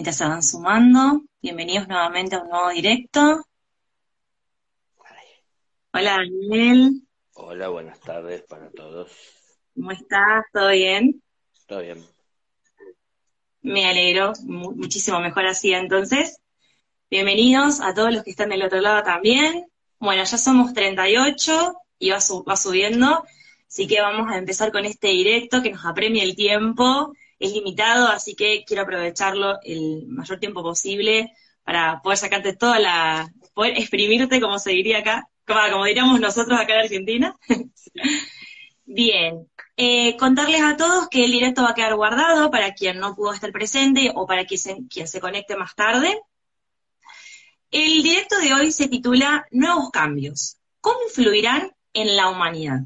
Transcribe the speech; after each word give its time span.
Mientras 0.00 0.16
se 0.16 0.24
van 0.24 0.42
sumando, 0.42 1.24
bienvenidos 1.42 1.86
nuevamente 1.86 2.34
a 2.34 2.40
un 2.40 2.48
nuevo 2.48 2.70
directo. 2.70 3.44
Hola 5.92 6.16
Daniel, 6.16 7.02
Hola, 7.34 7.68
buenas 7.68 8.00
tardes 8.00 8.40
para 8.48 8.70
todos. 8.70 9.12
¿cómo 9.74 9.90
estás? 9.90 10.46
¿Todo 10.54 10.70
bien? 10.70 11.22
¿Todo 11.66 11.82
bien? 11.82 12.02
Me 13.60 13.84
alegro, 13.90 14.32
mu- 14.46 14.72
muchísimo 14.74 15.20
mejor 15.20 15.44
así 15.44 15.74
entonces. 15.74 16.38
Bienvenidos 17.10 17.82
a 17.82 17.92
todos 17.92 18.10
los 18.10 18.22
que 18.24 18.30
están 18.30 18.48
del 18.48 18.62
otro 18.62 18.80
lado 18.80 19.02
también. 19.02 19.66
Bueno, 19.98 20.24
ya 20.24 20.38
somos 20.38 20.72
38 20.72 21.74
y 21.98 22.08
va 22.08 22.20
subiendo, 22.56 23.22
así 23.68 23.86
que 23.86 24.00
vamos 24.00 24.32
a 24.32 24.38
empezar 24.38 24.72
con 24.72 24.86
este 24.86 25.08
directo 25.08 25.60
que 25.60 25.72
nos 25.72 25.84
apremia 25.84 26.22
el 26.22 26.34
tiempo. 26.34 27.12
Es 27.40 27.52
limitado, 27.52 28.06
así 28.06 28.36
que 28.36 28.64
quiero 28.64 28.82
aprovecharlo 28.82 29.58
el 29.64 30.06
mayor 30.06 30.38
tiempo 30.38 30.62
posible 30.62 31.32
para 31.64 32.00
poder 32.02 32.18
sacarte 32.18 32.54
toda 32.54 32.78
la, 32.78 33.32
poder 33.54 33.76
exprimirte, 33.78 34.40
como 34.40 34.58
se 34.58 34.70
diría 34.70 34.98
acá, 34.98 35.28
como, 35.46 35.84
diríamos 35.84 36.20
nosotros 36.20 36.58
acá 36.58 36.74
en 36.74 36.80
Argentina. 36.80 37.36
Bien, 38.84 39.48
eh, 39.76 40.16
contarles 40.16 40.62
a 40.62 40.76
todos 40.76 41.08
que 41.08 41.24
el 41.24 41.32
directo 41.32 41.62
va 41.62 41.70
a 41.70 41.74
quedar 41.74 41.96
guardado 41.96 42.50
para 42.50 42.74
quien 42.74 42.98
no 43.00 43.14
pudo 43.16 43.32
estar 43.32 43.50
presente 43.52 44.12
o 44.14 44.26
para 44.26 44.44
quien 44.44 44.88
se 45.08 45.20
conecte 45.20 45.56
más 45.56 45.74
tarde. 45.74 46.20
El 47.70 48.02
directo 48.02 48.38
de 48.38 48.52
hoy 48.52 48.72
se 48.72 48.88
titula 48.88 49.46
Nuevos 49.50 49.90
cambios. 49.90 50.58
¿Cómo 50.80 50.98
influirán 51.06 51.70
en 51.92 52.16
la 52.16 52.28
humanidad? 52.28 52.80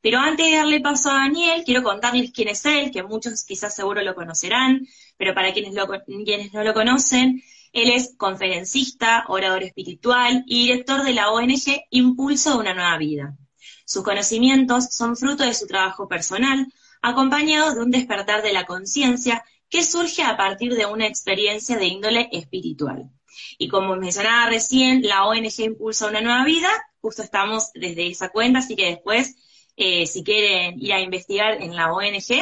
Pero 0.00 0.18
antes 0.18 0.46
de 0.46 0.56
darle 0.56 0.80
paso 0.80 1.10
a 1.10 1.14
Daniel, 1.14 1.62
quiero 1.64 1.82
contarles 1.82 2.30
quién 2.32 2.48
es 2.48 2.64
él, 2.66 2.90
que 2.90 3.02
muchos 3.02 3.44
quizás 3.44 3.74
seguro 3.74 4.02
lo 4.02 4.14
conocerán, 4.14 4.86
pero 5.16 5.34
para 5.34 5.52
quienes, 5.52 5.74
no 5.74 6.64
lo 6.64 6.74
conocen, 6.74 7.42
él 7.72 7.90
es 7.90 8.14
conferencista, 8.16 9.24
orador 9.28 9.62
espiritual 9.62 10.44
y 10.46 10.68
director 10.68 11.02
de 11.02 11.12
la 11.12 11.30
ONG 11.30 11.84
Impulso 11.90 12.52
de 12.52 12.58
una 12.58 12.74
Nueva 12.74 12.96
Vida. 12.98 13.36
Sus 13.84 14.04
conocimientos 14.04 14.88
son 14.90 15.16
fruto 15.16 15.44
de 15.44 15.54
su 15.54 15.66
trabajo 15.66 16.08
personal, 16.08 16.66
acompañados 17.02 17.74
de 17.74 17.80
un 17.80 17.90
despertar 17.90 18.42
de 18.42 18.52
la 18.52 18.66
conciencia 18.66 19.44
que 19.68 19.82
surge 19.82 20.22
a 20.22 20.36
partir 20.36 20.74
de 20.74 20.86
una 20.86 21.06
experiencia 21.06 21.76
de 21.76 21.86
índole 21.86 22.28
espiritual. 22.32 23.10
Y 23.58 23.68
como 23.68 23.96
mencionaba 23.96 24.48
recién, 24.50 25.02
la 25.02 25.26
ONG 25.26 25.60
Impulsa 25.60 26.06
una 26.06 26.20
nueva 26.20 26.44
vida, 26.44 26.70
justo 27.00 27.22
estamos 27.22 27.70
desde 27.74 28.06
esa 28.06 28.30
cuenta, 28.30 28.60
así 28.60 28.76
que 28.76 28.86
después, 28.86 29.36
eh, 29.80 30.06
si 30.08 30.24
quieren 30.24 30.76
ir 30.82 30.92
a 30.92 31.00
investigar 31.00 31.62
en 31.62 31.76
la 31.76 31.92
ONG, 31.92 32.32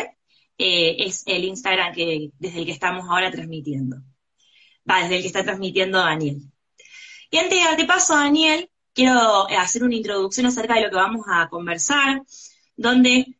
eh, 0.57 0.97
es 1.07 1.23
el 1.27 1.45
Instagram 1.45 1.95
que, 1.95 2.31
desde 2.39 2.61
el 2.61 2.65
que 2.65 2.73
estamos 2.73 3.05
ahora 3.11 3.31
transmitiendo. 3.31 3.99
Va, 4.91 5.03
desde 5.03 5.17
el 5.17 5.21
que 5.21 5.27
está 5.27 5.45
transmitiendo 5.45 5.99
Daniel. 5.99 6.41
Y 7.31 7.37
antes 7.37 7.59
de 7.59 7.65
darte 7.65 7.85
paso 7.85 8.15
Daniel, 8.15 8.71
quiero 8.95 9.51
eh, 9.51 9.57
hacer 9.57 9.85
una 9.85 9.95
introducción 9.95 10.47
acerca 10.47 10.77
de 10.77 10.83
lo 10.85 10.89
que 10.89 10.97
vamos 10.97 11.27
a 11.29 11.51
conversar, 11.51 12.23
donde 12.75 13.37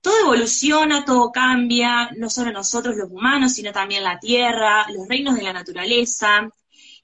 todo 0.00 0.18
evoluciona, 0.24 1.04
todo 1.04 1.30
cambia, 1.30 2.10
no 2.16 2.28
solo 2.28 2.50
nosotros 2.50 2.96
los 2.96 3.12
humanos, 3.12 3.52
sino 3.52 3.70
también 3.70 4.02
la 4.02 4.18
Tierra, 4.18 4.86
los 4.90 5.06
reinos 5.06 5.36
de 5.36 5.42
la 5.42 5.52
naturaleza, 5.52 6.48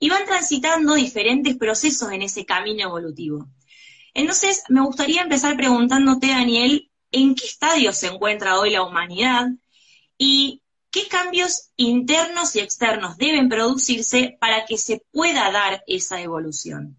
y 0.00 0.08
van 0.08 0.24
transitando 0.24 0.94
diferentes 0.94 1.56
procesos 1.56 2.10
en 2.10 2.22
ese 2.22 2.44
camino 2.44 2.82
evolutivo. 2.82 3.46
Entonces, 4.14 4.62
me 4.68 4.82
gustaría 4.82 5.22
empezar 5.22 5.56
preguntándote, 5.56 6.28
Daniel, 6.28 6.90
¿en 7.10 7.34
qué 7.34 7.46
estadio 7.46 7.92
se 7.92 8.08
encuentra 8.08 8.58
hoy 8.58 8.70
la 8.70 8.82
humanidad 8.82 9.46
y 10.18 10.62
qué 10.90 11.08
cambios 11.08 11.70
internos 11.76 12.54
y 12.56 12.60
externos 12.60 13.16
deben 13.18 13.48
producirse 13.48 14.36
para 14.40 14.66
que 14.66 14.78
se 14.78 15.02
pueda 15.12 15.50
dar 15.50 15.82
esa 15.86 16.20
evolución? 16.20 16.96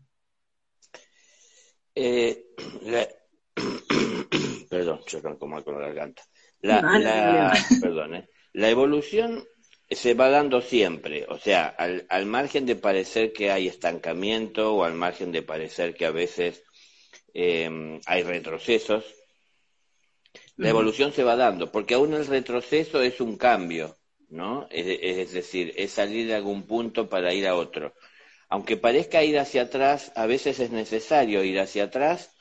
Eh, 1.96 2.46
la- 2.84 3.07
Perdón, 4.69 5.02
chocan 5.06 5.38
como 5.38 5.63
con 5.63 5.75
la 5.75 5.88
garganta. 5.88 6.23
La, 6.62 6.88
la- 6.91 7.53
perdón, 7.81 8.16
eh. 8.16 8.29
La 8.53 8.69
evolución 8.69 9.44
se 9.90 10.13
va 10.13 10.29
dando 10.29 10.62
siempre, 10.62 11.25
o 11.29 11.38
sea, 11.38 11.68
al, 11.68 12.06
al 12.09 12.25
margen 12.25 12.66
de 12.66 12.75
parecer 12.75 13.34
que 13.34 13.52
hay 13.52 13.68
estancamiento 13.68 14.73
o 14.75 14.84
al 14.84 14.94
margen 14.94 15.31
de 15.31 15.44
parecer 15.44 15.94
que 15.96 16.06
a 16.06 16.12
veces 16.12 16.63
eh, 17.34 18.00
hay 18.06 18.24
retrocesos, 18.24 19.06
la 20.58 20.70
evolución 20.70 21.12
se 21.14 21.24
va 21.24 21.36
dando, 21.36 21.72
porque 21.72 21.94
aún 21.96 22.14
el 22.14 22.26
retroceso 22.28 23.02
es 23.02 23.22
un 23.22 23.38
cambio, 23.38 23.98
¿no? 24.30 24.68
Es, 24.72 24.86
es 25.02 25.32
decir, 25.34 25.74
es 25.78 25.92
salir 25.92 26.28
de 26.28 26.36
algún 26.36 26.64
punto 26.66 27.10
para 27.10 27.34
ir 27.34 27.48
a 27.48 27.56
otro. 27.56 27.94
Aunque 28.50 28.78
parezca 28.78 29.24
ir 29.24 29.40
hacia 29.40 29.64
atrás, 29.64 30.12
a 30.16 30.26
veces 30.28 30.60
es 30.60 30.72
necesario 30.72 31.44
ir 31.44 31.60
hacia 31.60 31.86
atrás 31.86 32.32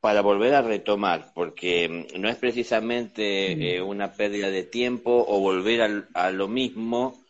para 0.00 0.22
volver 0.22 0.54
a 0.54 0.62
retomar, 0.62 1.32
porque 1.34 1.88
mm, 2.14 2.20
no 2.20 2.28
es 2.30 2.36
precisamente 2.36 3.76
eh, 3.76 3.82
una 3.82 4.12
pérdida 4.14 4.50
de 4.50 4.64
tiempo 4.64 5.24
o 5.28 5.40
volver 5.40 5.82
al- 5.82 6.08
a 6.14 6.30
lo 6.30 6.48
mismo, 6.48 7.24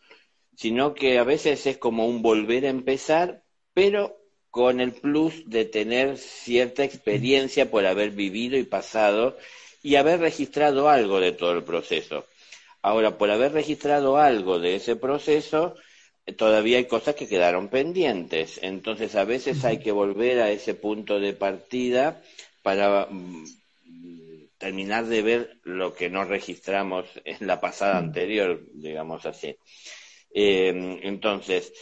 sino 0.55 0.93
que 0.93 1.19
a 1.19 1.23
veces 1.23 1.65
es 1.67 1.77
como 1.77 2.07
un 2.07 2.21
volver 2.21 2.65
a 2.65 2.69
empezar, 2.69 3.43
pero 3.73 4.17
con 4.55 4.79
el 4.79 4.93
plus 4.93 5.49
de 5.49 5.65
tener 5.65 6.17
cierta 6.17 6.85
experiencia 6.85 7.69
por 7.69 7.85
haber 7.85 8.11
vivido 8.11 8.57
y 8.57 8.63
pasado 8.63 9.37
y 9.83 9.97
haber 9.97 10.21
registrado 10.21 10.87
algo 10.87 11.19
de 11.19 11.33
todo 11.33 11.51
el 11.51 11.65
proceso. 11.65 12.25
Ahora, 12.81 13.17
por 13.17 13.29
haber 13.31 13.51
registrado 13.51 14.15
algo 14.17 14.57
de 14.57 14.75
ese 14.75 14.95
proceso, 14.95 15.75
eh, 16.25 16.31
todavía 16.31 16.77
hay 16.77 16.85
cosas 16.85 17.15
que 17.15 17.27
quedaron 17.27 17.67
pendientes. 17.67 18.57
Entonces, 18.63 19.15
a 19.15 19.25
veces 19.25 19.65
hay 19.65 19.79
que 19.79 19.91
volver 19.91 20.39
a 20.39 20.49
ese 20.51 20.73
punto 20.73 21.19
de 21.19 21.33
partida 21.33 22.21
para 22.61 23.07
mm, 23.11 23.43
terminar 24.57 25.05
de 25.07 25.21
ver 25.21 25.57
lo 25.63 25.93
que 25.93 26.09
no 26.09 26.23
registramos 26.23 27.07
en 27.25 27.45
la 27.45 27.59
pasada 27.59 27.97
anterior, 27.97 28.61
digamos 28.73 29.25
así. 29.25 29.57
Eh, 30.33 30.99
entonces, 31.03 31.73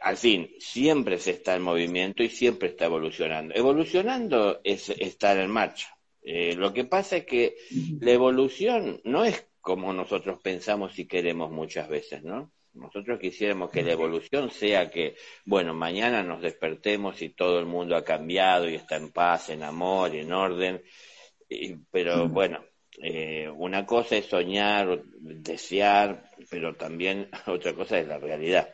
al 0.00 0.16
fin, 0.16 0.50
siempre 0.58 1.18
se 1.18 1.32
está 1.32 1.54
en 1.56 1.62
movimiento 1.62 2.22
y 2.22 2.28
siempre 2.28 2.68
está 2.70 2.86
evolucionando. 2.86 3.54
Evolucionando 3.54 4.60
es 4.64 4.88
estar 4.90 5.38
en 5.38 5.50
marcha. 5.50 5.88
Eh, 6.22 6.54
lo 6.56 6.72
que 6.72 6.84
pasa 6.84 7.18
es 7.18 7.26
que 7.26 7.56
la 8.00 8.12
evolución 8.12 9.00
no 9.04 9.24
es 9.24 9.46
como 9.60 9.92
nosotros 9.92 10.40
pensamos 10.42 10.98
y 10.98 11.06
queremos 11.06 11.50
muchas 11.50 11.88
veces, 11.88 12.22
¿no? 12.22 12.52
Nosotros 12.74 13.20
quisiéramos 13.20 13.70
que 13.70 13.82
la 13.82 13.92
evolución 13.92 14.50
sea 14.50 14.90
que, 14.90 15.14
bueno, 15.44 15.74
mañana 15.74 16.22
nos 16.22 16.42
despertemos 16.42 17.22
y 17.22 17.28
todo 17.30 17.60
el 17.60 17.66
mundo 17.66 17.94
ha 17.96 18.04
cambiado 18.04 18.68
y 18.68 18.74
está 18.74 18.96
en 18.96 19.12
paz, 19.12 19.50
en 19.50 19.62
amor, 19.62 20.14
en 20.14 20.32
orden, 20.32 20.82
y- 21.48 21.76
pero 21.90 22.28
bueno, 22.28 22.64
eh, 23.02 23.48
una 23.48 23.86
cosa 23.86 24.16
es 24.16 24.26
soñar, 24.26 25.02
desear, 25.20 26.30
pero 26.50 26.74
también 26.74 27.28
otra 27.46 27.74
cosa 27.74 27.98
es 27.98 28.08
la 28.08 28.18
realidad. 28.18 28.68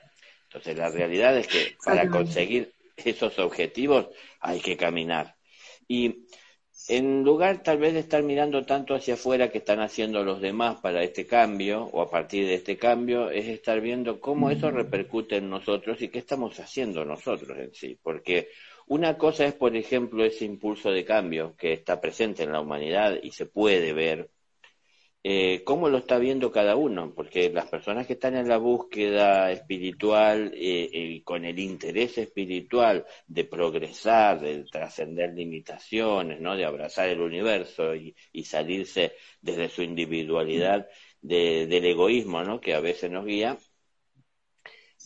Entonces, 0.51 0.77
la 0.77 0.91
realidad 0.91 1.39
es 1.39 1.47
que 1.47 1.77
para 1.85 2.09
conseguir 2.09 2.73
esos 2.97 3.39
objetivos 3.39 4.09
hay 4.41 4.61
que 4.61 4.77
caminar. 4.77 5.37
Y 5.87 6.27
en 6.89 7.23
lugar 7.23 7.63
tal 7.63 7.79
vez 7.79 7.95
de 7.95 8.01
estar 8.01 8.25
mirando 8.25 8.67
tanto 8.67 8.97
hacia 8.97 9.15
afuera 9.15 9.51
que 9.51 9.59
están 9.59 9.79
haciendo 9.79 10.25
los 10.25 10.41
demás 10.41 10.81
para 10.81 11.05
este 11.05 11.25
cambio 11.25 11.85
o 11.85 12.03
a 12.03 12.11
partir 12.11 12.49
de 12.49 12.55
este 12.55 12.77
cambio, 12.77 13.31
es 13.31 13.47
estar 13.47 13.81
viendo 13.81 14.19
cómo 14.19 14.51
eso 14.51 14.73
repercute 14.73 15.37
en 15.37 15.51
nosotros 15.51 16.03
y 16.03 16.09
qué 16.09 16.19
estamos 16.19 16.59
haciendo 16.59 17.05
nosotros 17.05 17.57
en 17.57 17.73
sí. 17.73 17.97
Porque 18.03 18.49
una 18.89 19.17
cosa 19.17 19.45
es, 19.45 19.55
por 19.55 19.77
ejemplo, 19.77 20.25
ese 20.25 20.47
impulso 20.47 20.91
de 20.91 21.05
cambio 21.05 21.55
que 21.57 21.75
está 21.75 22.01
presente 22.01 22.43
en 22.43 22.51
la 22.51 22.61
humanidad 22.61 23.21
y 23.23 23.31
se 23.31 23.47
puede 23.47 23.93
ver. 23.93 24.31
Eh, 25.23 25.63
cómo 25.65 25.91
lo 25.91 25.99
está 25.99 26.19
viendo 26.19 26.51
cada 26.51 26.77
uno, 26.77 27.13
porque 27.15 27.51
las 27.51 27.67
personas 27.69 28.07
que 28.07 28.15
están 28.15 28.37
en 28.37 28.49
la 28.49 28.57
búsqueda 28.57 29.53
espiritual 29.53 30.53
eh, 30.55 30.89
y 30.93 31.21
con 31.23 31.45
el 31.45 31.59
interés 31.59 32.17
espiritual 32.17 33.05
de 33.27 33.45
progresar, 33.45 34.41
de 34.41 34.65
trascender 34.65 35.35
limitaciones, 35.35 36.41
¿no? 36.41 36.57
de 36.57 36.65
abrazar 36.65 37.09
el 37.11 37.21
universo 37.21 37.95
y, 37.95 38.15
salirse 38.45 39.13
desde 39.43 39.69
su 39.69 39.83
individualidad 39.83 40.89
del 41.21 41.85
egoísmo 41.85 42.43
¿no? 42.43 42.61
que 42.61 42.75
a 42.75 42.81
veces 42.81 43.11
nos 43.11 43.27
guía, 43.27 43.59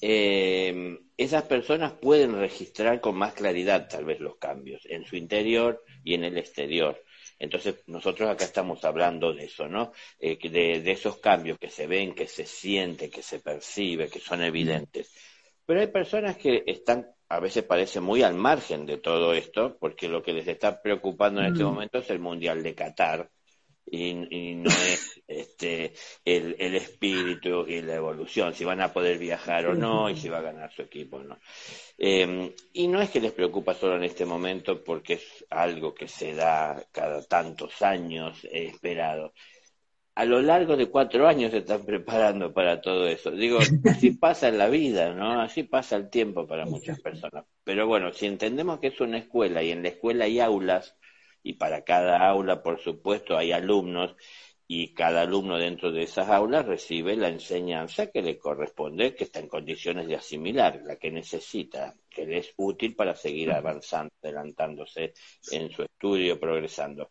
eh, 0.01 0.99
esas 1.17 1.45
personas 1.45 1.93
pueden 1.93 2.39
registrar 2.39 3.01
con 3.01 3.17
más 3.17 3.35
claridad 3.35 3.89
tal 3.89 4.05
vez 4.05 4.21
los 4.21 4.37
cambios 4.37 4.83
en 4.87 5.05
su 5.05 5.17
interior 5.17 5.85
y 6.03 6.15
en 6.15 6.25
el 6.25 6.39
exterior. 6.39 7.03
Entonces, 7.45 7.83
nosotros 7.87 8.29
acá 8.29 8.45
estamos 8.45 8.85
hablando 8.85 9.33
de 9.33 9.45
eso, 9.45 9.69
¿no? 9.69 9.93
Eh, 10.19 10.39
de, 10.49 10.91
esos 10.91 11.19
cambios 11.19 11.59
que 11.59 11.69
se 11.69 11.87
ven, 11.87 12.15
que 12.15 12.27
se 12.27 12.47
sienten, 12.47 13.11
que 13.11 13.23
se 13.23 13.41
percibe, 13.41 14.09
que 14.09 14.19
son 14.19 14.43
evidentes. 14.43 15.13
Pero 15.67 15.81
hay 15.81 15.89
personas 15.89 16.37
que 16.37 16.63
están, 16.67 17.07
a 17.29 17.41
veces 17.41 17.65
parece 17.65 18.01
muy 18.01 18.23
al 18.23 18.35
margen 18.35 18.87
de 18.87 18.99
todo 18.99 19.35
esto, 19.35 19.77
porque 19.79 20.09
lo 20.09 20.23
que 20.23 20.33
les 20.33 20.49
está 20.49 20.81
preocupando 20.81 21.41
en 21.41 21.49
este 21.49 21.65
momento 21.65 21.99
es 21.99 22.11
el 22.11 22.19
Mundial 22.19 22.63
de 22.63 22.75
Qatar, 22.75 23.31
y, 23.87 24.55
no 24.55 24.71
es 24.71 25.23
este, 25.27 25.93
el, 26.25 26.57
el, 26.59 26.75
espíritu 26.75 27.67
y 27.69 27.83
la 27.83 27.95
evolución, 27.95 28.55
si 28.55 28.65
van 28.65 28.81
a 28.81 28.93
poder 28.93 29.19
viajar 29.19 29.67
o 29.67 29.75
no 29.75 30.09
y 30.09 30.17
si 30.17 30.29
va 30.29 30.39
a 30.39 30.43
ganar 30.43 30.73
su 30.73 30.83
equipo 30.83 31.19
o 31.19 31.23
no. 31.23 31.39
Em, 31.99 32.53
y 32.73 32.89
no 32.89 33.01
es 33.01 33.11
que 33.11 33.21
les 33.21 33.33
preocupa 33.33 33.75
solo 33.75 33.97
en 33.97 34.05
este 34.05 34.25
momento 34.25 34.83
porque 34.83 35.15
es 35.15 35.47
algo 35.51 35.95
que 35.95 36.09
se 36.09 36.35
da 36.35 36.83
cada 36.93 37.23
tantos 37.23 37.83
años 37.83 38.47
esperado. 38.51 39.33
A 40.17 40.25
lo 40.25 40.41
largo 40.41 40.77
de 40.77 40.87
cuatro 40.87 41.27
años 41.27 41.51
se 41.51 41.59
están 41.59 41.85
preparando 41.85 42.53
para 42.55 42.81
todo 42.81 43.09
eso. 43.09 43.33
Digo, 43.33 43.59
así 43.85 44.11
pasa 44.21 44.49
en 44.49 44.59
la 44.59 44.69
vida, 44.69 45.13
¿no? 45.13 45.41
Así 45.41 45.65
pasa 45.65 45.97
el 45.97 46.09
tiempo 46.09 46.47
para 46.47 46.67
muchas 46.67 47.01
personas. 47.01 47.45
Pero 47.65 47.89
bueno, 47.89 48.13
si 48.13 48.27
entendemos 48.27 48.79
que 48.79 48.89
es 48.89 49.01
una 49.01 49.19
escuela 49.19 49.63
y 49.63 49.73
en 49.73 49.83
la 49.83 49.89
escuela 49.89 50.27
hay 50.27 50.39
aulas, 50.39 50.97
y 51.45 51.53
para 51.53 51.85
cada 51.85 52.27
aula, 52.27 52.63
por 52.63 52.81
supuesto, 52.81 53.37
hay 53.37 53.53
alumnos 53.53 54.17
y 54.67 54.95
cada 54.95 55.23
alumno 55.23 55.59
dentro 55.59 55.93
de 55.93 56.05
esas 56.05 56.31
aulas 56.31 56.65
recibe 56.65 57.15
la 57.17 57.29
enseñanza 57.29 58.11
que 58.11 58.23
le 58.23 58.39
corresponde, 58.39 59.15
que 59.15 59.25
está 59.25 59.41
en 59.41 59.49
condiciones 59.49 60.09
de 60.09 60.17
asimilar, 60.17 60.81
la 60.85 60.97
que 60.97 61.11
necesita, 61.11 61.95
que 62.09 62.25
le 62.27 62.39
es 62.39 62.55
útil 62.57 62.97
para 62.97 63.15
seguir 63.15 63.53
avanzando, 63.53 64.11
adelantándose 64.23 65.13
en 65.53 65.71
su 65.71 65.83
estudio, 65.83 66.41
progresando. 66.41 67.11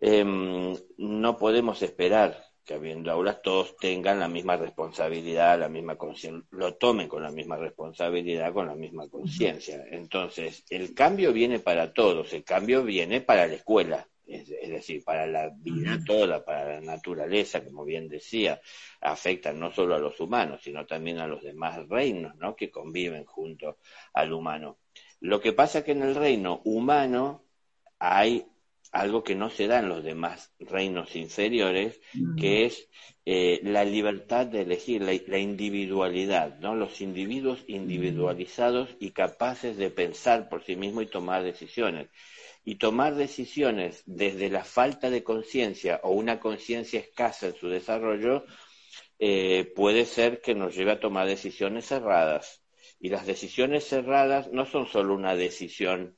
Em, 0.00 0.74
no 0.98 1.36
podemos 1.36 1.80
esperar 1.82 2.49
que 2.64 2.74
habiendo 2.74 3.10
aulas 3.10 3.42
todos 3.42 3.76
tengan 3.76 4.20
la 4.20 4.28
misma 4.28 4.56
responsabilidad, 4.56 5.58
la 5.58 5.68
misma 5.68 5.96
conciencia, 5.96 6.46
lo 6.50 6.74
tomen 6.74 7.08
con 7.08 7.22
la 7.22 7.30
misma 7.30 7.56
responsabilidad, 7.56 8.52
con 8.52 8.66
la 8.66 8.74
misma 8.74 9.08
conciencia. 9.08 9.84
Entonces, 9.90 10.64
el 10.70 10.94
cambio 10.94 11.32
viene 11.32 11.58
para 11.58 11.92
todos, 11.92 12.32
el 12.32 12.44
cambio 12.44 12.82
viene 12.84 13.20
para 13.20 13.46
la 13.46 13.54
escuela, 13.54 14.06
es, 14.26 14.48
decir, 14.48 15.02
para 15.04 15.26
la 15.26 15.50
vida 15.50 15.98
toda, 16.06 16.44
para 16.44 16.74
la 16.74 16.80
naturaleza, 16.80 17.64
como 17.64 17.84
bien 17.84 18.08
decía, 18.08 18.60
afecta 19.00 19.52
no 19.52 19.72
solo 19.72 19.96
a 19.96 19.98
los 19.98 20.20
humanos, 20.20 20.60
sino 20.62 20.86
también 20.86 21.18
a 21.18 21.26
los 21.26 21.42
demás 21.42 21.88
reinos, 21.88 22.36
¿no? 22.36 22.54
Que 22.54 22.70
conviven 22.70 23.24
junto 23.24 23.78
al 24.12 24.32
humano. 24.32 24.78
Lo 25.20 25.40
que 25.40 25.52
pasa 25.52 25.78
es 25.78 25.84
que 25.84 25.92
en 25.92 26.02
el 26.02 26.14
reino 26.14 26.60
humano 26.64 27.42
hay 27.98 28.46
algo 28.92 29.22
que 29.22 29.34
no 29.34 29.50
se 29.50 29.66
da 29.66 29.78
en 29.78 29.88
los 29.88 30.02
demás 30.02 30.52
reinos 30.58 31.14
inferiores, 31.14 32.00
que 32.36 32.64
es 32.66 32.88
eh, 33.24 33.60
la 33.62 33.84
libertad 33.84 34.46
de 34.46 34.62
elegir, 34.62 35.02
la, 35.02 35.38
individualidad, 35.38 36.58
¿no? 36.58 36.74
Los 36.74 37.00
individuos 37.00 37.62
individualizados 37.68 38.88
y 38.98 39.10
capaces 39.12 39.76
de 39.76 39.90
pensar 39.90 40.48
por 40.48 40.64
sí 40.64 40.74
mismos 40.74 41.04
y 41.04 41.06
tomar 41.06 41.44
decisiones. 41.44 42.08
Y 42.64 42.76
tomar 42.76 43.14
decisiones 43.14 44.02
desde 44.06 44.50
la 44.50 44.64
falta 44.64 45.08
de 45.08 45.22
conciencia 45.22 46.00
o 46.02 46.10
una 46.10 46.40
conciencia 46.40 47.00
escasa 47.00 47.46
en 47.46 47.54
su 47.54 47.68
desarrollo 47.68 48.44
eh, 49.18 49.72
puede 49.76 50.04
ser 50.04 50.40
que 50.40 50.54
nos 50.54 50.74
lleve 50.74 50.92
a 50.92 51.00
tomar 51.00 51.26
decisiones 51.26 51.86
cerradas. 51.86 52.62
Y 52.98 53.08
las 53.08 53.24
decisiones 53.24 53.86
cerradas 53.86 54.50
no 54.52 54.66
son 54.66 54.86
solo 54.86 55.14
una 55.14 55.36
decisión 55.36 56.16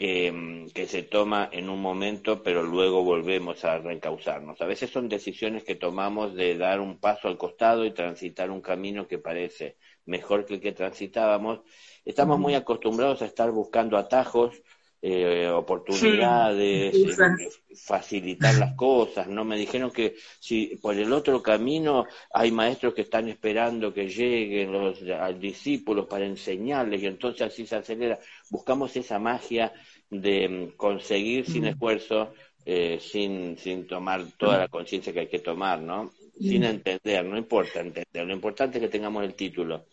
Mm, 0.00 0.68
que, 0.68 0.86
se 0.86 1.02
toma 1.02 1.50
en 1.52 1.68
un 1.68 1.82
momento, 1.82 2.42
pero 2.42 2.62
luego 2.62 3.04
volvemos 3.04 3.64
a 3.66 3.78
reencauzarnos. 3.78 4.58
A 4.62 4.64
veces 4.64 4.90
son 4.90 5.10
decisiones 5.10 5.62
que 5.62 5.74
tomamos 5.74 6.34
de 6.34 6.56
dar 6.56 6.80
un 6.80 6.98
paso 6.98 7.28
al 7.28 7.36
costado 7.36 7.84
y 7.84 7.92
transitar 7.92 8.50
un 8.50 8.62
camino 8.62 9.06
que 9.06 9.18
parece 9.18 9.76
mejor 10.06 10.46
que 10.46 10.54
el 10.54 10.60
que 10.60 10.72
transitábamos. 10.72 11.60
Estamos 12.02 12.38
muy 12.38 12.54
acostumbrados 12.54 13.20
a 13.20 13.26
estar 13.26 13.50
buscando 13.50 13.98
atajos, 13.98 14.62
eh, 15.02 15.48
oportunidades, 15.48 16.94
eh, 16.94 17.48
facilitar 17.74 18.54
las 18.56 18.74
cosas, 18.74 19.28
¿no? 19.28 19.46
Me 19.46 19.56
dijeron 19.56 19.90
que 19.90 20.16
si 20.38 20.76
por 20.76 20.94
el 20.94 21.10
otro 21.14 21.42
camino 21.42 22.06
hay 22.34 22.52
maestros 22.52 22.92
que 22.92 23.02
están 23.02 23.28
esperando 23.28 23.94
que 23.94 24.08
lleguen 24.08 24.72
los 24.72 25.00
discípulos 25.40 26.06
para 26.06 26.26
enseñarles 26.26 27.02
y 27.02 27.06
entonces 27.06 27.42
así 27.42 27.66
se 27.66 27.76
acelera. 27.76 28.18
Buscamos 28.50 28.94
esa 28.94 29.18
magia 29.18 29.72
de 30.10 30.48
mm, 30.48 30.76
conseguir 30.76 31.46
sin 31.46 31.64
esfuerzo, 31.64 32.34
eh, 32.66 32.98
sin, 33.00 33.56
sin 33.56 33.86
tomar 33.86 34.22
toda 34.36 34.58
la 34.58 34.68
conciencia 34.68 35.14
que 35.14 35.20
hay 35.20 35.28
que 35.28 35.38
tomar, 35.38 35.80
¿no? 35.80 36.12
Sin 36.38 36.64
entender, 36.64 37.24
no 37.24 37.38
importa 37.38 37.80
entender, 37.80 38.26
lo 38.26 38.34
importante 38.34 38.78
es 38.78 38.82
que 38.82 38.88
tengamos 38.88 39.24
el 39.24 39.34
título. 39.34 39.86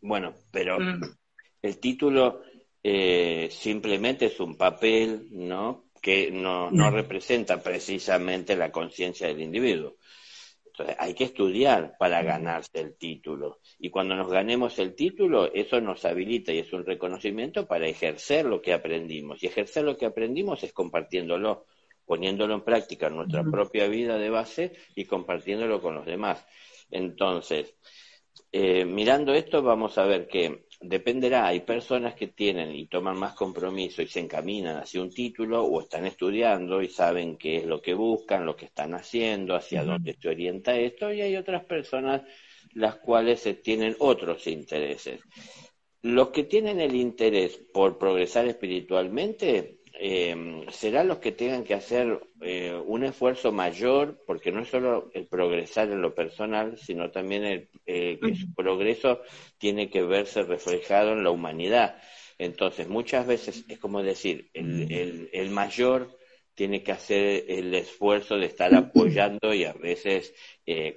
Bueno, 0.00 0.34
pero 0.50 0.78
el 1.62 1.78
título 1.78 2.42
eh, 2.82 3.48
simplemente 3.50 4.26
es 4.26 4.40
un 4.40 4.56
papel, 4.56 5.28
¿no? 5.30 5.90
Que 6.00 6.30
no, 6.30 6.70
no 6.70 6.90
representa 6.90 7.62
precisamente 7.62 8.56
la 8.56 8.72
conciencia 8.72 9.26
del 9.26 9.42
individuo. 9.42 9.96
Entonces, 10.64 10.96
hay 10.98 11.14
que 11.14 11.24
estudiar 11.24 11.96
para 11.98 12.22
ganarse 12.22 12.80
el 12.80 12.96
título. 12.96 13.58
Y 13.78 13.90
cuando 13.90 14.14
nos 14.14 14.30
ganemos 14.30 14.78
el 14.78 14.94
título, 14.94 15.52
eso 15.52 15.80
nos 15.80 16.04
habilita 16.06 16.52
y 16.52 16.60
es 16.60 16.72
un 16.72 16.86
reconocimiento 16.86 17.66
para 17.66 17.86
ejercer 17.86 18.46
lo 18.46 18.62
que 18.62 18.72
aprendimos. 18.72 19.42
Y 19.42 19.46
ejercer 19.48 19.84
lo 19.84 19.98
que 19.98 20.06
aprendimos 20.06 20.62
es 20.62 20.72
compartiéndolo, 20.72 21.66
poniéndolo 22.06 22.54
en 22.54 22.62
práctica 22.62 23.08
en 23.08 23.16
nuestra 23.16 23.44
propia 23.44 23.88
vida 23.88 24.16
de 24.16 24.30
base 24.30 24.72
y 24.94 25.04
compartiéndolo 25.04 25.82
con 25.82 25.96
los 25.96 26.06
demás. 26.06 26.46
Entonces, 26.90 27.74
eh, 28.52 28.84
mirando 28.84 29.34
esto, 29.34 29.62
vamos 29.62 29.98
a 29.98 30.04
ver 30.04 30.26
que 30.26 30.66
dependerá, 30.80 31.46
hay 31.46 31.60
personas 31.60 32.14
que 32.14 32.28
tienen 32.28 32.74
y 32.74 32.86
toman 32.86 33.18
más 33.18 33.34
compromiso 33.34 34.00
y 34.00 34.06
se 34.06 34.20
encaminan 34.20 34.78
hacia 34.78 35.02
un 35.02 35.12
título 35.12 35.62
o 35.62 35.80
están 35.82 36.06
estudiando 36.06 36.80
y 36.80 36.88
saben 36.88 37.36
qué 37.36 37.58
es 37.58 37.66
lo 37.66 37.82
que 37.82 37.92
buscan, 37.94 38.46
lo 38.46 38.56
que 38.56 38.64
están 38.64 38.94
haciendo, 38.94 39.54
hacia 39.54 39.84
dónde 39.84 40.16
se 40.20 40.28
orienta 40.28 40.76
esto, 40.76 41.12
y 41.12 41.20
hay 41.20 41.36
otras 41.36 41.64
personas 41.64 42.22
las 42.74 42.96
cuales 42.96 43.46
tienen 43.62 43.94
otros 43.98 44.46
intereses. 44.46 45.20
Los 46.02 46.28
que 46.30 46.44
tienen 46.44 46.80
el 46.80 46.94
interés 46.94 47.58
por 47.74 47.98
progresar 47.98 48.46
espiritualmente 48.46 49.79
eh, 50.02 50.64
serán 50.70 51.08
los 51.08 51.18
que 51.18 51.30
tengan 51.30 51.62
que 51.62 51.74
hacer 51.74 52.18
eh, 52.40 52.74
un 52.86 53.04
esfuerzo 53.04 53.52
mayor, 53.52 54.24
porque 54.26 54.50
no 54.50 54.62
es 54.62 54.68
solo 54.68 55.10
el 55.12 55.26
progresar 55.26 55.90
en 55.90 56.00
lo 56.00 56.14
personal, 56.14 56.78
sino 56.78 57.10
también 57.10 57.44
el, 57.44 57.68
eh, 57.84 58.18
que 58.18 58.34
su 58.34 58.54
progreso 58.54 59.20
tiene 59.58 59.90
que 59.90 60.02
verse 60.02 60.42
reflejado 60.42 61.12
en 61.12 61.22
la 61.22 61.30
humanidad. 61.30 62.00
Entonces, 62.38 62.88
muchas 62.88 63.26
veces 63.26 63.66
es 63.68 63.78
como 63.78 64.02
decir, 64.02 64.48
el, 64.54 65.28
el, 65.34 65.50
mayor 65.50 66.16
tiene 66.54 66.82
que 66.82 66.92
hacer 66.92 67.44
el 67.48 67.74
esfuerzo 67.74 68.38
de 68.38 68.46
estar 68.46 68.74
apoyando 68.74 69.52
y 69.52 69.64
a 69.64 69.74
veces 69.74 70.32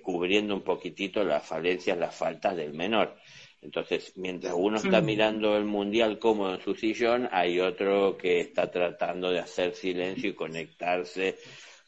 cubriendo 0.01 0.55
un 0.55 0.63
poquitito 0.63 1.25
las 1.25 1.45
falencias, 1.45 1.97
las 1.97 2.15
faltas 2.15 2.55
del 2.55 2.73
menor. 2.73 3.17
Entonces, 3.63 4.11
mientras 4.17 4.53
uno 4.55 4.77
está 4.77 5.01
mm. 5.01 5.05
mirando 5.05 5.55
el 5.55 5.63
mundial 5.63 6.19
cómodo 6.19 6.55
en 6.55 6.61
su 6.61 6.75
sillón, 6.75 7.29
hay 7.31 7.59
otro 7.59 8.17
que 8.17 8.41
está 8.41 8.69
tratando 8.69 9.31
de 9.31 9.39
hacer 9.39 9.73
silencio 9.73 10.29
y 10.29 10.33
conectarse 10.33 11.37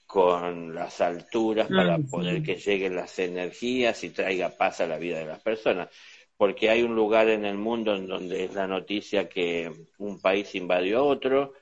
con 0.05 0.74
las 0.74 1.01
alturas 1.01 1.67
para 1.67 1.98
poder 1.98 2.41
que 2.44 2.55
lleguen 2.55 2.96
las 2.96 3.20
energías 3.20 4.03
y 4.03 4.12
traiga 4.12 4.50
paz 4.50 4.79
a 4.79 4.88
la 4.88 4.98
vida 4.98 5.20
de 5.20 5.25
las 5.25 5.41
personas. 5.41 5.89
Porque 6.38 6.70
hay 6.70 6.84
un 6.84 6.96
lugar 6.96 7.29
en 7.29 7.44
el 7.46 7.58
mundo 7.58 7.96
en 7.96 8.08
donde 8.08 8.46
es 8.46 8.53
la 8.53 8.67
noticia 8.67 9.27
que 9.27 9.72
un 9.98 10.22
país 10.22 10.53
invadió 10.55 11.00
a 11.00 11.03
otro, 11.03 11.53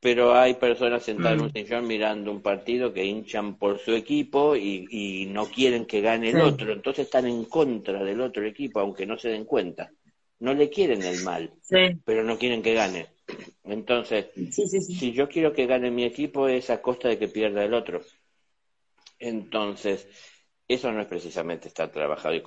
pero 0.00 0.34
hay 0.34 0.54
personas 0.54 1.02
sentadas 1.02 1.34
en 1.34 1.40
un 1.42 1.48
mm. 1.48 1.52
sillón 1.52 1.86
mirando 1.86 2.30
un 2.30 2.40
partido 2.40 2.92
que 2.92 3.04
hinchan 3.04 3.58
por 3.58 3.78
su 3.78 3.92
equipo 3.92 4.56
y, 4.56 5.26
no 5.30 5.46
quieren 5.46 5.84
que 5.84 6.00
gane 6.00 6.30
el 6.30 6.40
otro, 6.40 6.72
entonces 6.72 7.04
están 7.04 7.26
en 7.26 7.44
contra 7.44 8.02
del 8.02 8.20
otro 8.22 8.44
equipo, 8.46 8.80
aunque 8.80 9.06
no 9.06 9.18
se 9.18 9.28
den 9.28 9.44
cuenta. 9.44 9.90
No 10.40 10.54
le 10.54 10.70
quieren 10.70 11.02
el 11.02 11.22
mal, 11.22 11.52
pero 12.04 12.24
no 12.24 12.38
quieren 12.38 12.62
que 12.62 12.72
gane. 12.72 13.08
Entonces, 13.64 14.28
si 14.50 15.12
yo 15.12 15.28
quiero 15.28 15.52
que 15.52 15.66
gane 15.66 15.90
mi 15.90 16.04
equipo 16.04 16.48
es 16.48 16.70
a 16.70 16.80
costa 16.80 17.08
de 17.08 17.18
que 17.18 17.28
pierda 17.28 17.62
el 17.62 17.74
otro. 17.74 18.00
Entonces, 19.18 20.08
eso 20.66 20.90
no 20.90 21.02
es 21.02 21.06
precisamente 21.06 21.68
estar 21.68 21.92
trabajado 21.92 22.34
y 22.34 22.42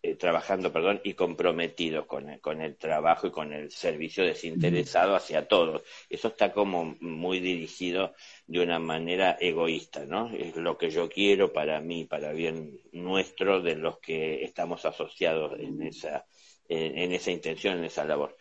eh, 0.00 0.14
trabajando 0.14 0.72
perdón, 0.72 1.00
y 1.02 1.14
comprometido 1.14 2.06
con 2.06 2.30
el, 2.30 2.40
con 2.40 2.60
el 2.60 2.76
trabajo 2.76 3.26
y 3.26 3.30
con 3.32 3.52
el 3.52 3.72
servicio 3.72 4.24
desinteresado 4.24 5.16
hacia 5.16 5.48
todos. 5.48 5.82
Eso 6.08 6.28
está 6.28 6.52
como 6.52 6.96
muy 7.00 7.40
dirigido 7.40 8.14
de 8.46 8.60
una 8.60 8.78
manera 8.78 9.36
egoísta, 9.40 10.04
¿no? 10.04 10.30
Es 10.32 10.54
lo 10.54 10.78
que 10.78 10.90
yo 10.90 11.08
quiero 11.08 11.52
para 11.52 11.80
mí, 11.80 12.04
para 12.04 12.32
bien 12.32 12.80
nuestro, 12.92 13.60
de 13.60 13.74
los 13.74 13.98
que 13.98 14.44
estamos 14.44 14.84
asociados 14.84 15.58
en 15.58 15.82
esa, 15.82 16.24
en, 16.68 17.12
esa 17.12 17.32
intención, 17.32 17.78
en 17.78 17.84
esa 17.86 18.04
labor. 18.04 18.36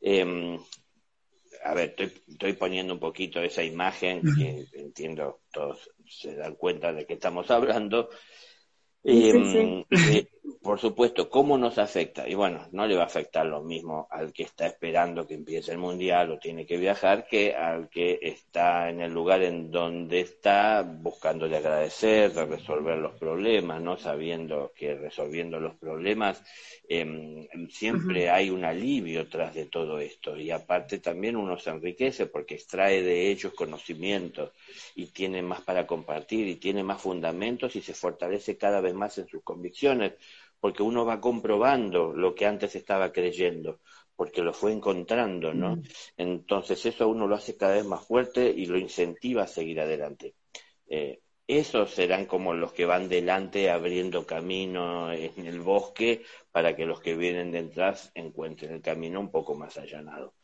Em, 0.00 0.58
a 1.62 1.72
ver, 1.72 1.90
estoy, 1.90 2.12
estoy, 2.26 2.52
poniendo 2.54 2.94
un 2.94 3.00
poquito 3.00 3.40
esa 3.40 3.62
imagen, 3.62 4.22
que 4.36 4.66
entiendo 4.72 5.42
todos 5.52 5.88
se 6.04 6.34
dan 6.34 6.56
cuenta 6.56 6.92
de 6.92 7.06
que 7.06 7.14
estamos 7.14 7.48
hablando, 7.50 8.08
Em, 9.08 9.84
eh, 9.88 10.26
por 10.62 10.78
supuesto, 10.78 11.28
¿cómo 11.28 11.58
nos 11.58 11.78
afecta? 11.78 12.28
Y 12.28 12.34
bueno, 12.34 12.66
no 12.72 12.86
le 12.86 12.96
va 12.96 13.02
a 13.02 13.06
afectar 13.06 13.46
lo 13.46 13.62
mismo 13.62 14.06
al 14.10 14.32
que 14.32 14.44
está 14.44 14.66
esperando 14.66 15.26
que 15.26 15.34
empiece 15.34 15.72
el 15.72 15.78
mundial 15.78 16.30
o 16.30 16.38
tiene 16.38 16.66
que 16.66 16.76
viajar 16.76 17.26
que 17.26 17.54
al 17.54 17.88
que 17.88 18.18
está 18.22 18.88
en 18.88 19.00
el 19.00 19.12
lugar 19.12 19.42
en 19.42 19.70
donde 19.70 20.20
está 20.20 20.82
buscando 20.82 21.48
de 21.48 21.56
agradecer, 21.56 22.32
de 22.32 22.46
resolver 22.46 22.98
los 22.98 23.18
problemas, 23.18 23.80
no 23.80 23.96
sabiendo 23.96 24.72
que 24.74 24.94
resolviendo 24.94 25.58
los 25.58 25.74
problemas 25.76 26.42
em, 26.88 27.46
siempre 27.68 28.30
hay 28.30 28.50
un 28.50 28.64
alivio 28.64 29.28
tras 29.28 29.54
de 29.54 29.66
todo 29.66 29.98
esto. 29.98 30.36
Y 30.36 30.50
aparte 30.50 30.98
también 30.98 31.36
uno 31.36 31.58
se 31.58 31.70
enriquece 31.70 32.26
porque 32.26 32.54
extrae 32.54 33.02
de 33.02 33.30
ellos 33.30 33.52
conocimientos 33.54 34.52
y 34.94 35.06
tiene 35.06 35.42
más 35.42 35.60
para 35.62 35.86
compartir 35.86 36.46
y 36.46 36.56
tiene 36.56 36.82
más 36.82 37.00
fundamentos 37.00 37.74
y 37.76 37.82
se 37.82 37.94
fortalece 37.94 38.56
cada 38.56 38.80
vez 38.80 38.94
más 38.94 39.18
en 39.18 39.28
sus 39.28 39.42
convicciones, 39.42 40.14
porque 40.60 40.82
uno 40.82 41.04
va 41.04 41.20
comprobando 41.20 42.12
lo 42.12 42.34
que 42.34 42.46
antes 42.46 42.74
estaba 42.74 43.12
creyendo, 43.12 43.80
porque 44.14 44.42
lo 44.42 44.52
fue 44.52 44.72
encontrando, 44.72 45.52
¿no? 45.52 45.80
Entonces 46.16 46.84
eso 46.86 47.08
uno 47.08 47.26
lo 47.26 47.34
hace 47.34 47.56
cada 47.56 47.74
vez 47.74 47.84
más 47.84 48.06
fuerte 48.06 48.48
y 48.48 48.66
lo 48.66 48.78
incentiva 48.78 49.42
a 49.42 49.48
seguir 49.48 49.80
adelante. 49.80 50.34
Eh, 50.88 51.20
esos 51.46 51.92
serán 51.92 52.26
como 52.26 52.54
los 52.54 52.72
que 52.72 52.86
van 52.86 53.08
delante 53.08 53.70
abriendo 53.70 54.26
camino 54.26 55.12
en 55.12 55.46
el 55.46 55.60
bosque 55.60 56.22
para 56.50 56.74
que 56.74 56.86
los 56.86 57.00
que 57.00 57.16
vienen 57.16 57.52
detrás 57.52 58.10
encuentren 58.14 58.72
el 58.72 58.82
camino 58.82 59.20
un 59.20 59.30
poco 59.30 59.54
más 59.54 59.76
allanado. 59.76 60.34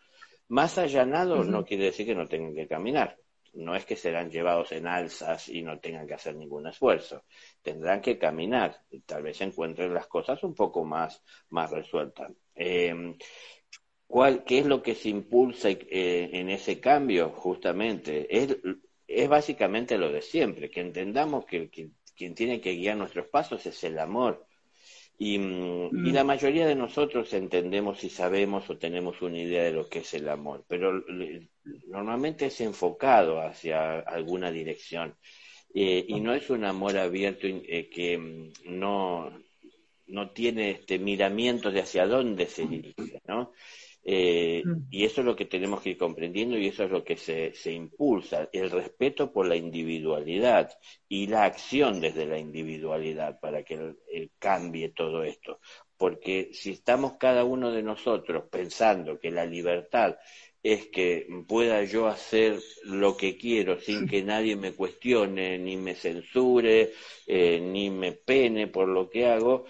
Más 0.49 0.79
allanado 0.79 1.43
no 1.43 1.65
quiere 1.65 1.85
decir 1.87 2.07
que 2.07 2.15
no 2.15 2.29
tengan 2.29 2.55
que 2.55 2.69
caminar 2.69 3.19
no 3.55 3.75
es 3.77 3.85
que 3.85 3.97
serán 3.97 4.31
llevados 4.31 4.73
en 4.73 4.87
alzas 4.87 5.49
y 5.49 5.63
no 5.63 5.79
tengan 5.79 6.07
que 6.07 6.15
hacer 6.15 6.35
ningún 6.35 6.67
esfuerzo. 6.67 7.25
Tendrán 7.63 8.01
que 8.01 8.19
caminar 8.19 8.81
y 8.91 9.01
tal 9.01 9.23
vez 9.23 9.41
encuentren 9.41 9.93
las 9.93 10.07
cosas 10.07 10.43
un 10.43 10.55
poco 10.55 10.85
más, 10.85 11.23
más 11.51 11.71
resueltas. 11.71 12.33
Em, 12.55 13.17
¿cuál, 14.07 14.45
¿Qué 14.45 14.61
es 14.61 14.67
lo 14.67 14.83
que 14.83 14.95
se 14.95 15.09
impulsa 15.09 15.71
eh, 15.71 16.31
en 16.33 16.49
ese 16.51 16.81
cambio? 16.81 17.31
Justamente, 17.31 18.27
es, 18.31 18.57
es 19.07 19.29
básicamente 19.29 19.99
lo 19.99 20.11
de 20.11 20.23
siempre, 20.23 20.71
que 20.71 20.81
entendamos 20.81 21.45
que, 21.45 21.69
que 21.71 21.91
quien 22.17 22.35
tiene 22.35 22.61
que 22.61 22.75
guiar 22.75 22.97
nuestros 22.97 23.27
pasos 23.27 23.65
es 23.67 23.85
el 23.85 23.99
amor 23.99 24.47
y, 25.19 25.39
mm. 25.39 26.13
la 26.13 26.25
mayoría 26.25 26.67
de 26.67 26.75
nosotros 26.75 27.33
entendemos 27.33 28.03
y 28.03 28.11
sabemos 28.11 28.69
o 28.69 28.77
tenemos 28.77 29.23
una 29.23 29.39
idea 29.39 29.63
de 29.63 29.73
lo 29.73 29.89
que 29.89 30.01
es 30.01 30.15
el 30.15 30.29
amor, 30.29 30.65
pero 30.67 31.05
normalmente 31.87 32.47
es 32.47 32.61
enfocado 32.61 33.41
hacia 33.41 34.01
alguna 34.01 34.51
dirección. 34.51 35.17
Eh, 35.75 36.05
y 36.07 36.21
no 36.21 36.35
es 36.35 36.51
un 36.51 36.65
amor 36.65 36.99
abierto 36.99 37.47
eh, 37.47 37.89
que 37.89 38.19
mm, 38.19 38.79
no, 38.79 39.33
no 40.07 40.31
tiene 40.31 40.73
este 40.73 40.99
miramiento 40.99 41.71
de 41.71 41.81
hacia 41.81 42.07
dónde 42.07 42.47
se 42.47 42.67
dirige, 42.67 43.23
¿no? 43.27 43.53
Eh, 44.05 44.63
mm. 44.65 44.89
y 44.91 45.05
eso 45.05 45.21
es 45.21 45.27
lo 45.27 45.37
que 45.37 45.45
tenemos 45.45 45.81
que 45.81 45.91
ir 45.91 45.97
comprendiendo 45.97 46.59
y 46.59 46.67
eso 46.67 46.85
es 46.85 46.91
lo 46.91 47.05
que 47.05 47.17
se, 47.17 47.55
se, 47.55 47.73
impulsa, 47.73 48.49
el 48.53 48.71
respeto 48.71 49.33
por 49.33 49.47
la 49.47 49.55
individualidad 49.55 50.77
y 51.09 51.29
la 51.29 51.45
acción 51.45 52.01
desde 52.01 52.27
la 52.27 52.39
individualidad 52.39 53.39
para 53.41 53.63
que 53.63 53.95
cambie 54.39 54.91
todo 54.91 55.23
esto. 55.23 55.61
Porque 55.97 56.51
si 56.53 56.73
estamos 56.73 57.13
cada 57.13 57.45
uno 57.45 57.71
de 57.71 57.83
nosotros 57.83 58.45
pensando 58.51 59.21
que 59.21 59.31
la 59.31 59.47
libertad 59.47 60.17
es 60.63 60.87
que 60.87 61.27
pueda 61.49 61.83
yo 61.85 62.07
hacer 62.07 62.61
lo 62.85 63.17
que 63.17 63.37
quiero 63.37 63.81
sin 63.81 64.07
que 64.07 64.23
nadie 64.23 64.55
me 64.57 64.73
cuestione, 64.73 65.59
ni 65.59 65.77
me 65.77 65.95
censure, 65.95 66.93
eh, 67.27 67.61
ni 67.61 67.91
me 67.91 68.13
pene 68.13 68.69
por 68.69 68.89
lo 68.89 69.11
que 69.11 69.27
hago, 69.27 69.65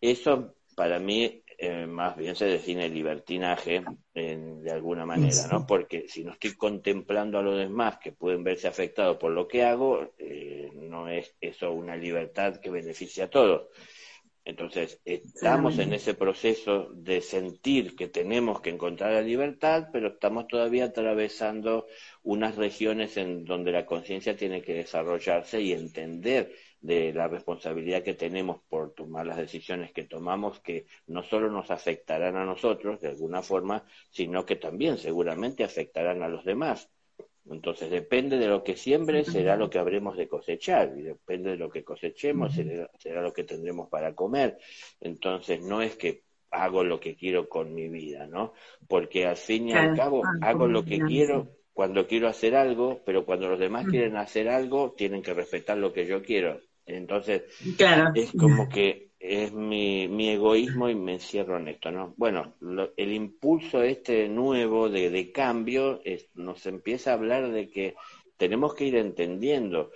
eso 0.00 0.54
para 0.76 0.98
mí 0.98 1.42
eh, 1.56 1.86
más 1.86 2.16
bien 2.16 2.34
se 2.34 2.46
define 2.46 2.88
libertinaje 2.88 3.82
de 4.12 4.70
alguna 4.70 5.06
manera, 5.06 5.46
¿no? 5.50 5.66
Porque 5.66 6.08
si 6.08 6.24
no 6.24 6.32
estoy 6.32 6.54
contemplando 6.54 7.38
a 7.38 7.42
los 7.42 7.56
demás 7.56 7.98
que 7.98 8.12
pueden 8.12 8.44
verse 8.44 8.68
afectados 8.68 9.16
por 9.16 9.32
lo 9.32 9.48
que 9.48 9.62
hago, 9.62 10.14
eh, 10.18 10.70
no 10.74 11.08
es 11.08 11.34
eso 11.40 11.72
una 11.72 11.96
libertad 11.96 12.60
que 12.60 12.70
beneficia 12.70 13.24
a 13.24 13.30
todos. 13.30 13.68
Entonces, 14.46 15.00
estamos 15.06 15.78
en 15.78 15.94
ese 15.94 16.12
proceso 16.12 16.90
de 16.92 17.22
sentir 17.22 17.96
que 17.96 18.08
tenemos 18.08 18.60
que 18.60 18.68
encontrar 18.68 19.12
la 19.12 19.22
libertad, 19.22 19.88
pero 19.90 20.08
estamos 20.08 20.48
todavía 20.48 20.84
atravesando 20.84 21.86
unas 22.22 22.56
regiones 22.56 23.16
en 23.16 23.46
donde 23.46 23.72
la 23.72 23.86
conciencia 23.86 24.36
tiene 24.36 24.60
que 24.60 24.74
desarrollarse 24.74 25.62
y 25.62 25.72
entender 25.72 26.52
de 26.82 27.14
la 27.14 27.26
responsabilidad 27.28 28.02
que 28.02 28.12
tenemos 28.12 28.60
por 28.68 28.92
tomar 28.92 29.26
las 29.26 29.38
decisiones 29.38 29.92
que 29.92 30.04
tomamos, 30.04 30.60
que 30.60 30.84
no 31.06 31.22
solo 31.22 31.50
nos 31.50 31.70
afectarán 31.70 32.36
a 32.36 32.44
nosotros 32.44 33.00
de 33.00 33.08
alguna 33.08 33.40
forma, 33.40 33.86
sino 34.10 34.44
que 34.44 34.56
también 34.56 34.98
seguramente 34.98 35.64
afectarán 35.64 36.22
a 36.22 36.28
los 36.28 36.44
demás. 36.44 36.90
Entonces 37.50 37.90
depende 37.90 38.38
de 38.38 38.48
lo 38.48 38.64
que 38.64 38.76
siembre, 38.76 39.24
será 39.24 39.56
lo 39.56 39.68
que 39.68 39.78
habremos 39.78 40.16
de 40.16 40.28
cosechar, 40.28 40.94
y 40.96 41.02
depende 41.02 41.50
de 41.50 41.56
lo 41.56 41.68
que 41.68 41.84
cosechemos, 41.84 42.54
será, 42.54 43.20
lo 43.20 43.32
que 43.32 43.44
tendremos 43.44 43.88
para 43.88 44.14
comer. 44.14 44.58
Entonces 45.00 45.60
no 45.60 45.82
es 45.82 45.96
que 45.96 46.22
hago 46.50 46.84
lo 46.84 47.00
que 47.00 47.16
quiero 47.16 47.48
con 47.48 47.74
mi 47.74 47.88
vida, 47.88 48.26
¿no? 48.26 48.54
Porque 48.88 49.26
al 49.26 49.36
fin 49.36 49.68
y 49.68 49.72
al 49.72 49.94
cabo 49.94 50.22
hago 50.40 50.66
lo 50.68 50.84
que 50.84 51.00
quiero 51.00 51.50
cuando 51.74 52.06
quiero 52.06 52.28
hacer 52.28 52.54
algo, 52.54 53.02
pero 53.04 53.26
cuando 53.26 53.48
los 53.48 53.58
demás 53.58 53.86
quieren 53.86 54.16
hacer 54.16 54.48
algo, 54.48 54.94
tienen 54.96 55.22
que 55.22 55.34
respetar 55.34 55.76
lo 55.76 55.92
que 55.92 56.06
yo 56.06 56.22
quiero. 56.22 56.60
Entonces, 56.86 57.42
es 58.14 58.32
como 58.32 58.68
que 58.68 59.10
es 59.26 59.54
mi, 59.54 60.06
mi, 60.06 60.28
egoísmo 60.28 60.90
y 60.90 60.94
me 60.94 61.14
encierro 61.14 61.56
en 61.56 61.68
esto, 61.68 61.90
¿no? 61.90 62.12
Bueno, 62.18 62.54
el 62.94 63.12
impulso 63.12 63.82
este 63.82 64.28
nuevo 64.28 64.90
de, 64.90 65.08
de 65.08 65.32
cambio 65.32 66.02
nos 66.34 66.66
empieza 66.66 67.10
a 67.10 67.14
hablar 67.14 67.50
de 67.50 67.70
que 67.70 67.94
tenemos 68.36 68.74
que 68.74 68.84
ir 68.84 68.96
entendiendo 68.96 69.90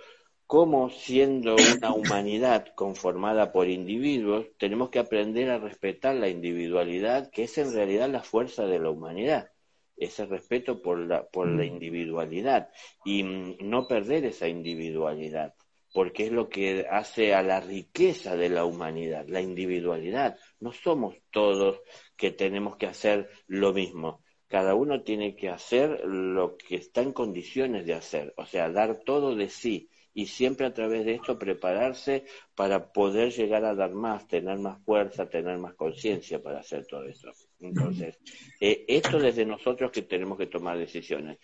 cómo 0.47 0.89
siendo 0.89 1.55
una 1.77 1.93
humanidad 1.93 2.73
conformada 2.73 3.51
por 3.51 3.69
individuos, 3.69 4.47
tenemos 4.57 4.89
que 4.89 4.97
aprender 4.97 5.51
a 5.51 5.59
respetar 5.59 6.15
la 6.15 6.27
individualidad, 6.27 7.29
que 7.29 7.43
es 7.43 7.55
en 7.59 7.71
realidad 7.71 8.09
la 8.09 8.23
fuerza 8.23 8.65
de 8.65 8.79
la 8.79 8.89
humanidad, 8.89 9.51
ese 9.95 10.25
respeto 10.25 10.81
por 10.81 10.97
la, 10.97 11.27
por 11.27 11.47
la 11.47 11.65
individualidad 11.65 12.69
y 13.05 13.23
mm, 13.23 13.57
no 13.61 13.87
perder 13.87 14.25
esa 14.25 14.47
individualidad 14.47 15.53
porque 15.93 16.25
es 16.25 16.31
lo 16.31 16.49
que 16.49 16.85
hace 16.89 17.33
a 17.33 17.41
la 17.41 17.59
riqueza 17.59 18.35
de 18.35 18.49
la 18.49 18.65
humanidad, 18.65 19.25
la 19.27 19.41
individualidad. 19.41 20.37
No 20.59 20.71
somos 20.71 21.15
todos 21.31 21.81
que 22.15 22.31
tenemos 22.31 22.77
que 22.77 22.87
hacer 22.87 23.29
lo 23.47 23.73
mismo. 23.73 24.23
Cada 24.47 24.75
uno 24.75 25.03
tiene 25.03 25.35
que 25.35 25.49
hacer 25.49 26.03
lo 26.05 26.57
que 26.57 26.75
está 26.75 27.01
en 27.01 27.13
condiciones 27.13 27.85
de 27.85 27.93
hacer, 27.93 28.33
o 28.37 28.45
sea, 28.45 28.69
dar 28.69 28.99
todo 29.05 29.35
de 29.35 29.49
sí 29.49 29.89
y 30.13 30.25
siempre 30.25 30.65
a 30.65 30.73
través 30.73 31.05
de 31.05 31.13
esto 31.13 31.37
prepararse 31.37 32.25
para 32.55 32.91
poder 32.91 33.31
llegar 33.31 33.63
a 33.63 33.75
dar 33.75 33.93
más, 33.93 34.27
tener 34.27 34.57
más 34.57 34.83
fuerza, 34.83 35.29
tener 35.29 35.57
más 35.59 35.75
conciencia 35.75 36.41
para 36.41 36.59
hacer 36.59 36.85
todo 36.87 37.05
eso. 37.05 37.31
Entonces, 37.59 38.17
eh, 38.59 38.85
esto 38.87 39.19
desde 39.19 39.45
nosotros 39.45 39.91
que 39.91 40.01
tenemos 40.01 40.37
que 40.37 40.47
tomar 40.47 40.77
decisiones. 40.77 41.37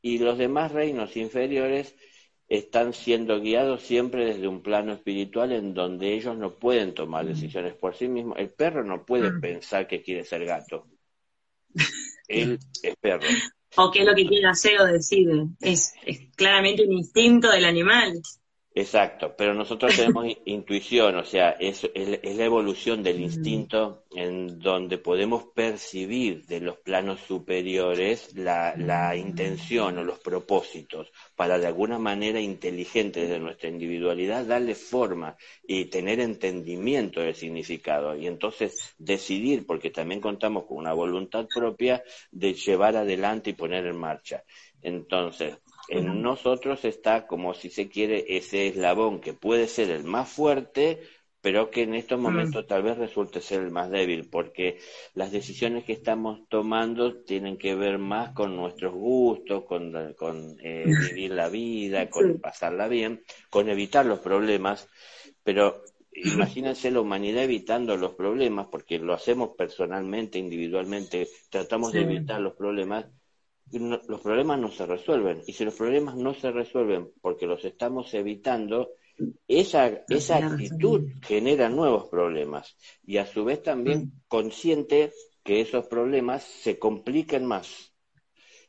Y 0.00 0.18
los 0.18 0.38
demás 0.38 0.72
reinos 0.72 1.16
inferiores 1.16 1.96
están 2.52 2.92
siendo 2.92 3.40
guiados 3.40 3.80
siempre 3.80 4.26
desde 4.26 4.46
un 4.46 4.60
plano 4.62 4.92
espiritual 4.92 5.52
en 5.52 5.72
donde 5.72 6.12
ellos 6.12 6.36
no 6.36 6.54
pueden 6.56 6.92
tomar 6.92 7.24
mm. 7.24 7.28
decisiones 7.28 7.74
por 7.74 7.96
sí 7.96 8.08
mismos. 8.08 8.38
El 8.38 8.50
perro 8.50 8.84
no 8.84 9.06
puede 9.06 9.30
mm. 9.30 9.40
pensar 9.40 9.86
que 9.86 10.02
quiere 10.02 10.22
ser 10.22 10.44
gato. 10.44 10.86
Él 12.28 12.58
es 12.82 12.94
perro. 12.96 13.26
O 13.76 13.90
qué 13.90 14.00
es 14.00 14.06
lo 14.06 14.14
que 14.14 14.26
quiere 14.26 14.46
hacer 14.48 14.78
o 14.82 14.84
decide. 14.84 15.46
Es, 15.60 15.94
claramente 16.36 16.84
un 16.84 16.92
instinto 16.92 17.50
del 17.50 17.64
animal. 17.64 18.20
Exacto, 18.74 19.34
pero 19.36 19.52
nosotros 19.52 19.94
tenemos 19.94 20.26
intuición, 20.46 21.16
o 21.16 21.24
sea, 21.24 21.50
es, 21.50 21.86
es, 21.92 22.36
la 22.36 22.44
evolución 22.44 23.02
del 23.02 23.20
instinto 23.20 24.04
en 24.14 24.60
donde 24.60 24.96
podemos 24.96 25.44
percibir 25.54 26.46
de 26.46 26.60
los 26.60 26.78
planos 26.78 27.20
superiores 27.20 28.34
la, 28.34 28.74
la 28.78 29.14
intención 29.14 29.98
o 29.98 30.04
los 30.04 30.20
propósitos 30.20 31.12
para 31.36 31.58
de 31.58 31.66
alguna 31.66 31.98
manera 31.98 32.40
inteligente 32.40 33.26
de 33.26 33.38
nuestra 33.38 33.68
individualidad 33.68 34.46
darle 34.46 34.74
forma 34.74 35.36
y 35.68 35.86
tener 35.86 36.20
entendimiento 36.20 37.20
del 37.20 37.34
significado. 37.34 38.16
Y 38.16 38.26
entonces 38.26 38.94
decidir, 38.96 39.66
porque 39.66 39.90
también 39.90 40.22
contamos 40.22 40.64
con 40.64 40.78
una 40.78 40.94
voluntad 40.94 41.46
propia 41.54 42.02
de 42.30 42.54
llevar 42.54 42.96
adelante 42.96 43.50
y 43.50 43.54
poner 43.54 43.86
en 43.86 43.98
marcha. 43.98 44.44
Entonces, 44.80 45.58
en 45.98 46.22
nosotros 46.22 46.84
está, 46.84 47.26
como 47.26 47.54
si 47.54 47.70
se 47.70 47.88
quiere, 47.88 48.36
ese 48.36 48.66
eslabón 48.68 49.20
que 49.20 49.32
puede 49.32 49.68
ser 49.68 49.90
el 49.90 50.04
más 50.04 50.28
fuerte, 50.28 51.00
pero 51.42 51.70
que 51.70 51.82
en 51.82 51.94
estos 51.94 52.20
momentos 52.20 52.66
tal 52.68 52.84
vez 52.84 52.96
resulte 52.96 53.40
ser 53.40 53.62
el 53.62 53.72
más 53.72 53.90
débil, 53.90 54.28
porque 54.30 54.78
las 55.14 55.32
decisiones 55.32 55.84
que 55.84 55.92
estamos 55.92 56.48
tomando 56.48 57.22
tienen 57.24 57.58
que 57.58 57.74
ver 57.74 57.98
más 57.98 58.30
con 58.32 58.54
nuestros 58.54 58.94
gustos, 58.94 59.64
con, 59.64 59.92
eh, 60.62 60.84
vivir 60.86 61.32
la 61.32 61.48
vida, 61.48 62.08
con 62.08 62.38
pasarla 62.38 62.86
bien, 62.86 63.22
con 63.50 63.68
evitar 63.68 64.06
los 64.06 64.20
problemas, 64.20 64.88
pero 65.42 65.82
imagínense 66.14 66.92
la 66.92 67.00
humanidad 67.00 67.42
evitando 67.42 67.96
los 67.96 68.14
problemas, 68.14 68.68
porque 68.68 69.00
lo 69.00 69.12
hacemos 69.12 69.50
personalmente, 69.58 70.38
individualmente, 70.38 71.26
tratamos 71.50 71.92
de 71.92 72.02
evitar 72.02 72.40
los 72.40 72.54
problemas, 72.54 73.06
los 73.72 74.20
problemas 74.20 74.58
no 74.58 74.70
se 74.70 74.86
resuelven. 74.86 75.42
Y 75.46 75.52
si 75.52 75.64
los 75.64 75.74
problemas 75.74 76.16
no 76.16 76.34
se 76.34 76.50
resuelven 76.50 77.10
porque 77.20 77.46
los 77.46 77.64
estamos 77.64 78.12
evitando, 78.14 78.90
esa, 79.48 80.04
esa 80.08 80.38
actitud 80.38 81.10
genera 81.22 81.68
nuevos 81.68 82.08
problemas. 82.08 82.76
Y 83.04 83.18
a 83.18 83.26
su 83.26 83.44
vez 83.44 83.62
también 83.62 84.00
mm. 84.00 84.12
consciente 84.28 85.12
que 85.42 85.60
esos 85.60 85.86
problemas 85.86 86.42
se 86.42 86.78
compliquen 86.78 87.46
más. 87.46 87.92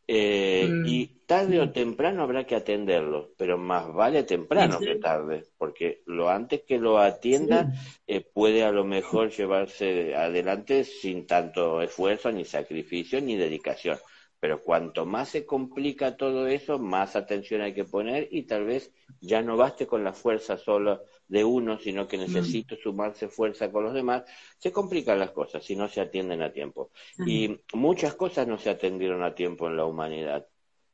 Eh, 0.06 0.68
mm. 0.70 0.86
Y 0.86 1.08
tarde 1.26 1.62
o 1.62 1.72
temprano 1.72 2.24
habrá 2.24 2.46
que 2.46 2.56
atenderlos, 2.56 3.30
pero 3.38 3.58
más 3.58 3.92
vale 3.94 4.24
temprano 4.24 4.80
que 4.80 4.96
tarde, 4.96 5.46
porque 5.58 6.02
lo 6.06 6.30
antes 6.30 6.64
que 6.64 6.78
lo 6.78 7.00
atienda 7.00 7.72
eh, 8.06 8.22
puede 8.22 8.64
a 8.64 8.72
lo 8.72 8.84
mejor 8.84 9.32
llevarse 9.32 10.14
adelante 10.14 10.84
sin 10.84 11.26
tanto 11.26 11.82
esfuerzo, 11.82 12.32
ni 12.32 12.44
sacrificio, 12.44 13.22
ni 13.22 13.38
dedicación. 13.38 13.98
Pero 14.44 14.62
cuanto 14.62 15.06
más 15.06 15.30
se 15.30 15.46
complica 15.46 16.18
todo 16.18 16.48
eso, 16.48 16.78
más 16.78 17.16
atención 17.16 17.62
hay 17.62 17.74
que 17.74 17.86
poner 17.86 18.28
y 18.30 18.44
tal 18.44 18.66
vez 18.66 18.92
ya 19.22 19.42
no 19.42 19.56
baste 19.56 19.88
con 19.88 20.04
la 20.04 20.12
fuerza 20.12 20.58
solo 20.58 21.06
de 21.30 21.46
uno, 21.46 21.80
sino 21.80 22.10
que 22.10 22.18
necesito 22.18 22.76
sumarse 22.76 23.30
fuerza 23.30 23.72
con 23.72 23.86
los 23.86 23.94
demás, 23.94 24.26
se 24.58 24.74
complican 24.74 25.18
las 25.18 25.32
cosas 25.32 25.64
si 25.64 25.78
no 25.78 25.88
se 25.88 26.02
atienden 26.02 26.42
a 26.42 26.52
tiempo. 26.52 26.92
Y 27.26 27.58
muchas 27.74 28.16
cosas 28.16 28.46
no 28.46 28.58
se 28.58 28.70
atendieron 28.70 29.24
a 29.24 29.34
tiempo 29.34 29.70
en 29.70 29.78
la 29.78 29.86
humanidad. 29.86 30.46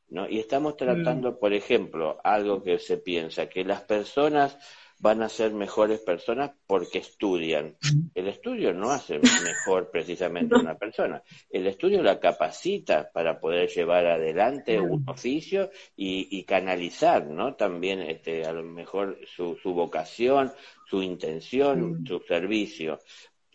¿no? 0.10 0.30
Y 0.30 0.38
estamos 0.38 0.78
tratando, 0.78 1.40
por 1.40 1.52
ejemplo, 1.52 2.20
algo 2.24 2.62
que 2.62 2.78
se 2.78 2.98
piensa, 2.98 3.50
que 3.50 3.66
las 3.66 3.82
personas 3.82 4.60
van 5.00 5.24
a 5.24 5.30
ser 5.30 5.54
mejores 5.54 6.02
personas 6.02 6.52
porque 6.68 7.00
estudian. 7.00 7.78
El 8.14 8.28
estudio 8.28 8.74
no 8.74 8.92
hace 8.92 9.20
mejor 9.20 9.90
precisamente 9.92 10.56
una 10.56 10.78
persona. 10.78 11.24
El 11.50 11.68
estudio 11.68 12.04
la 12.04 12.20
capacita 12.20 13.10
para 13.12 13.40
poder 13.40 13.70
llevar 13.70 14.06
adelante 14.06 14.80
un 14.80 15.06
oficio 15.08 15.72
y, 15.96 16.44
canalizar, 16.44 17.28
¿no? 17.28 17.56
También, 17.56 18.02
este, 18.02 18.46
a 18.46 18.52
lo 18.52 18.64
mejor 18.64 19.20
su, 19.36 19.56
su 19.56 19.74
vocación, 19.74 20.52
su 20.90 21.02
intención, 21.02 22.06
su 22.06 22.20
servicio. 22.20 23.00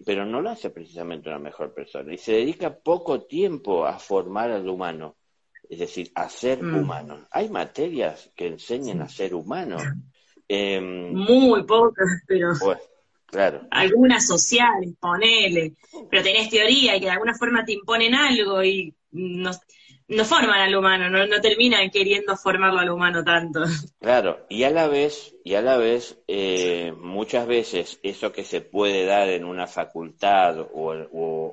Pero 0.04 0.24
no 0.24 0.40
lo 0.40 0.50
hace 0.50 0.70
precisamente 0.70 1.28
una 1.28 1.38
mejor 1.38 1.74
persona. 1.74 2.12
Y 2.12 2.18
se 2.18 2.32
dedica 2.32 2.74
poco 2.74 3.26
tiempo 3.26 3.86
a 3.86 3.98
formar 3.98 4.50
al 4.50 4.68
humano. 4.68 5.16
Es 5.68 5.78
decir, 5.78 6.10
a 6.14 6.28
ser 6.28 6.62
mm. 6.62 6.76
humano. 6.76 7.28
Hay 7.30 7.48
materias 7.50 8.30
que 8.34 8.46
enseñan 8.46 9.02
a 9.02 9.08
ser 9.08 9.34
humano 9.34 9.76
Em, 10.48 11.12
Muy 11.14 11.62
pocas, 11.64 12.06
pero. 12.26 12.52
claro. 13.26 13.66
Algunas 13.70 14.26
sociales, 14.26 14.94
ponele. 15.00 15.74
Pero 16.10 16.22
tenés 16.22 16.50
teoría 16.50 16.96
y 16.96 17.00
que 17.00 17.06
de 17.06 17.12
alguna 17.12 17.34
forma 17.34 17.64
te 17.64 17.72
imponen 17.72 18.14
algo 18.14 18.62
y 18.62 18.94
no, 19.12 19.50
no 20.06 20.24
forman 20.24 20.60
al 20.60 20.74
humano, 20.76 21.08
no, 21.08 21.26
no, 21.26 21.40
terminan 21.40 21.90
queriendo 21.90 22.36
formarlo 22.36 22.80
al 22.80 22.90
humano 22.90 23.24
tanto. 23.24 23.64
Claro, 24.00 24.44
y 24.50 24.64
a 24.64 24.70
la 24.70 24.86
vez, 24.86 25.34
y 25.44 25.54
a 25.54 25.62
la 25.62 25.78
vez, 25.78 26.22
eh, 26.28 26.92
muchas 26.98 27.46
veces 27.46 28.00
eso 28.02 28.30
que 28.30 28.44
se 28.44 28.60
puede 28.60 29.06
dar 29.06 29.30
en 29.30 29.44
una 29.44 29.66
facultad 29.66 30.60
o, 30.60 30.92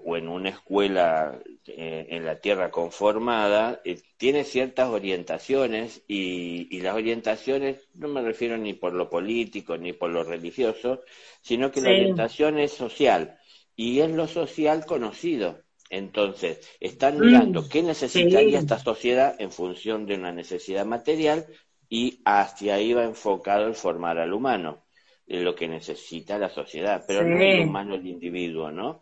o, 0.03 0.17
en 0.17 0.27
una 0.27 0.49
escuela 0.49 1.39
eh, 1.65 2.07
en 2.09 2.25
la 2.25 2.39
tierra 2.41 2.71
conformada, 2.71 3.79
eh, 3.85 4.01
tiene 4.17 4.43
ciertas 4.43 4.89
orientaciones 4.89 6.03
y, 6.07 6.67
y, 6.75 6.81
las 6.81 6.95
orientaciones, 6.95 7.87
no 7.93 8.09
me 8.09 8.21
refiero 8.21 8.57
ni 8.57 8.73
por 8.73 8.93
lo 8.93 9.09
político 9.09 9.77
ni 9.77 9.93
por 9.93 10.11
lo 10.11 10.23
religioso, 10.23 11.01
sino 11.41 11.71
que 11.71 11.79
la 11.79 11.91
orientación 11.91 12.59
es 12.59 12.73
social 12.73 13.39
y 13.77 14.01
es 14.01 14.11
lo 14.11 14.27
social 14.27 14.85
conocido. 14.85 15.61
Entonces, 15.91 16.65
están 16.79 17.19
mirando 17.19 17.63
mm, 17.63 17.67
qué 17.67 17.83
necesitaría 17.83 18.59
esta 18.59 18.79
sociedad 18.79 19.35
en 19.39 19.51
función 19.51 20.05
de 20.05 20.15
una 20.15 20.31
necesidad 20.31 20.85
material 20.85 21.45
y 21.89 22.21
hacia 22.23 22.75
ahí 22.75 22.93
va 22.93 23.03
enfocado 23.03 23.67
el 23.67 23.75
formar 23.75 24.17
al 24.17 24.31
humano, 24.31 24.85
lo 25.27 25.53
que 25.53 25.67
necesita 25.67 26.37
la 26.37 26.47
sociedad, 26.47 27.03
pero 27.05 27.27
no 27.27 27.37
el 27.37 27.67
humano, 27.67 27.95
el 27.95 28.07
individuo, 28.07 28.71
¿no? 28.71 29.01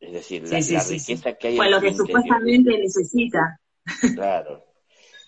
Es 0.00 0.14
decir, 0.14 0.48
la, 0.48 0.60
riqueza 0.60 1.34
que 1.34 1.48
hay 1.48 1.56
pues 1.58 1.70
lo 1.70 1.80
que 1.82 1.92
supuestamente 1.92 2.78
necesita. 2.78 3.60
Claro, 4.14 4.64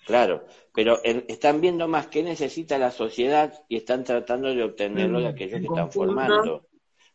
claro, 0.06 0.46
pero 0.72 0.98
están 1.04 1.60
viendo 1.60 1.88
más 1.88 2.06
qué 2.06 2.22
necesita 2.22 2.78
la 2.78 2.90
sociedad 2.90 3.52
y 3.68 3.76
están 3.76 4.02
tratando 4.02 4.54
de 4.54 4.62
obtenerlo 4.62 5.20
de 5.20 5.28
aquellos 5.28 5.60
que 5.60 5.66
están 5.66 5.92
formando 5.92 6.68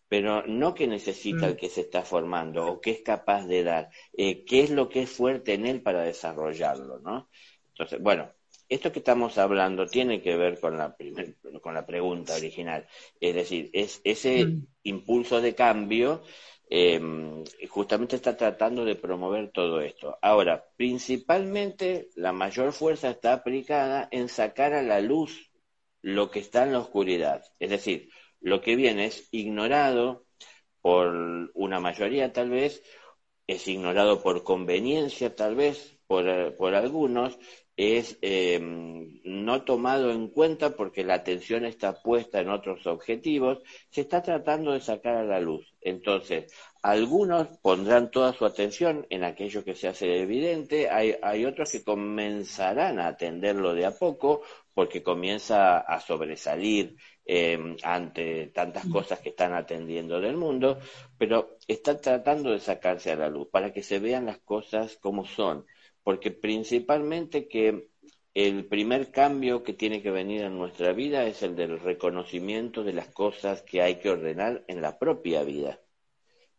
pero 0.08 0.46
no 0.48 0.74
que 0.74 0.88
necesita 0.88 1.48
el 1.48 1.54
mm. 1.54 1.58
que 1.58 1.70
se 1.70 1.82
está 1.82 2.04
formando 2.04 2.66
o 2.66 2.82
que 2.82 2.92
es 2.92 3.02
capaz 3.02 3.46
de 3.46 3.64
dar, 3.64 3.90
eh, 4.18 4.46
qué 4.46 4.62
es 4.62 4.70
lo 4.70 4.90
que 4.90 5.04
es 5.04 5.10
fuerte 5.10 5.54
en 5.54 5.66
él 5.66 5.82
para 5.82 6.04
desarrollarlo, 6.04 7.00
¿no? 7.00 7.30
Entonces, 7.70 8.02
bueno, 8.02 8.32
esto 8.70 8.92
que 8.92 9.00
estamos 9.00 9.38
hablando 9.38 9.86
tiene 9.86 10.22
que 10.22 10.36
ver 10.36 10.60
con 10.60 10.78
la, 10.78 10.96
con 11.62 11.74
la 11.74 11.86
pregunta 11.86 12.36
original, 12.36 12.88
es 13.20 13.36
decir, 13.36 13.70
es 13.74 14.02
ese 14.04 14.46
mm. 14.46 14.68
impulso 14.84 15.42
de 15.42 15.56
cambio 15.56 16.24
em, 16.70 17.44
justamente 17.70 18.16
está 18.18 18.36
tratando 18.36 18.84
de 18.84 18.96
promover 18.96 19.52
todo 19.52 19.82
esto. 19.82 20.18
Ahora, 20.22 20.66
principalmente 20.76 22.10
la 22.16 22.34
mayor 22.34 22.74
fuerza 22.74 23.10
está 23.10 23.34
aplicada 23.34 24.08
en 24.12 24.28
sacar 24.28 24.74
a 24.74 24.82
la 24.82 25.00
luz 25.00 25.52
lo 26.02 26.30
que 26.30 26.40
está 26.40 26.64
en 26.64 26.74
la 26.74 26.80
oscuridad, 26.80 27.44
es 27.60 27.70
decir, 27.70 28.10
lo 28.42 28.62
que 28.62 28.76
viene 28.76 29.06
es 29.06 29.28
ignorado 29.32 30.26
por 30.82 31.52
una 31.54 31.80
mayoría 31.80 32.32
tal 32.32 32.50
vez, 32.50 32.84
es 33.48 33.68
ignorado 33.68 34.22
por 34.22 34.44
conveniencia 34.44 35.36
tal 35.36 35.56
vez 35.56 36.00
por, 36.08 36.28
eh, 36.28 36.52
por 36.52 36.76
algunos, 36.76 37.38
es 37.78 38.18
eh, 38.24 38.60
no 38.60 39.64
tomado 39.64 40.12
en 40.12 40.30
cuenta 40.30 40.76
porque 40.76 41.04
la 41.04 41.14
atención 41.14 41.64
está 41.64 42.02
puesta 42.02 42.40
en 42.40 42.50
otros 42.50 42.88
objetivos, 42.88 43.60
se 43.92 44.02
está 44.02 44.24
tratando 44.24 44.72
de 44.72 44.82
sacar 44.82 45.16
a 45.16 45.24
la 45.24 45.40
luz. 45.40 45.76
Entonces, 45.82 46.52
algunos 46.82 47.50
pondrán 47.60 48.10
toda 48.10 48.34
su 48.34 48.46
atención 48.46 49.06
en 49.12 49.24
aquello 49.24 49.64
que 49.64 49.76
se 49.76 49.90
hace 49.90 50.22
evidente, 50.22 50.90
hay, 50.90 51.16
hay 51.22 51.46
otros 51.46 51.72
que 51.72 51.84
comenzarán 51.84 53.00
a 53.00 53.08
atenderlo 53.08 53.76
de 53.76 53.86
a 53.86 53.92
poco 53.92 54.42
porque 54.74 55.04
comienza 55.04 55.78
a 55.80 56.00
sobresalir 56.00 56.96
Em, 57.30 57.76
ante 57.84 58.48
tantas 58.54 58.86
mm. 58.86 58.92
cosas 58.94 59.20
que 59.20 59.30
están 59.30 59.54
atendiendo 59.54 60.22
del 60.22 60.38
mundo, 60.38 60.80
pero 61.18 61.58
está 61.68 62.00
tratando 62.00 62.52
de 62.52 62.62
sacarse 62.62 63.12
a 63.12 63.18
la 63.18 63.28
luz 63.28 63.50
para 63.52 63.74
que 63.74 63.84
se 63.84 64.00
vean 64.00 64.28
las 64.28 64.38
cosas 64.38 64.96
como 64.96 65.26
son, 65.26 65.66
porque 66.04 66.32
principalmente 66.32 67.50
que 67.50 67.90
el 68.34 68.66
primer 68.68 69.12
cambio 69.12 69.62
que 69.62 69.74
tiene 69.74 70.02
que 70.02 70.10
venir 70.10 70.44
en 70.44 70.58
nuestra 70.58 70.94
vida 70.94 71.26
es 71.26 71.44
el 71.44 71.58
del 71.58 71.82
reconocimiento 71.82 72.86
de 72.86 72.94
las 72.94 73.10
cosas 73.10 73.62
que 73.62 73.82
hay 73.82 73.96
que 73.96 74.10
ordenar 74.10 74.64
en 74.70 74.82
la 74.82 74.98
propia 74.98 75.44
vida, 75.44 75.82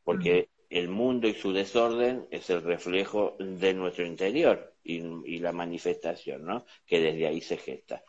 porque 0.04 0.50
mm. 0.52 0.57
El 0.70 0.88
mundo 0.88 1.28
y 1.28 1.35
su 1.35 1.52
desorden 1.52 2.26
es 2.31 2.50
el 2.50 2.62
reflejo 2.62 3.37
de 3.38 3.74
nuestro 3.74 4.04
interior 4.04 4.74
y, 4.85 5.38
la 5.38 5.52
manifestación, 5.52 6.44
¿no? 6.44 6.64
Que 6.87 7.00
desde 7.00 7.26
ahí 7.26 7.40
se 7.40 7.59
gesta. 7.59 8.02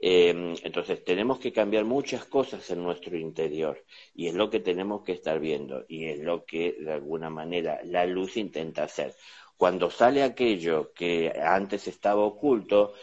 Em, 0.00 0.54
entonces, 0.62 1.04
tenemos 1.04 1.38
que 1.38 1.52
cambiar 1.52 1.84
muchas 1.84 2.24
cosas 2.24 2.68
en 2.70 2.82
nuestro 2.82 3.16
interior 3.16 3.84
y 4.14 4.28
es 4.28 4.34
lo 4.34 4.50
que 4.50 4.60
tenemos 4.60 5.02
que 5.02 5.12
estar 5.12 5.38
viendo 5.40 5.84
y 5.88 6.06
es 6.06 6.18
lo 6.18 6.44
que, 6.44 6.72
de 6.72 6.92
alguna 6.92 7.30
manera, 7.30 7.80
la 7.84 8.04
luz 8.06 8.36
intenta 8.36 8.84
hacer. 8.84 9.14
Cuando 9.56 9.90
sale 9.90 10.22
aquello 10.22 10.92
que 10.92 11.32
antes 11.40 11.86
estaba 11.86 12.22
oculto, 12.24 12.94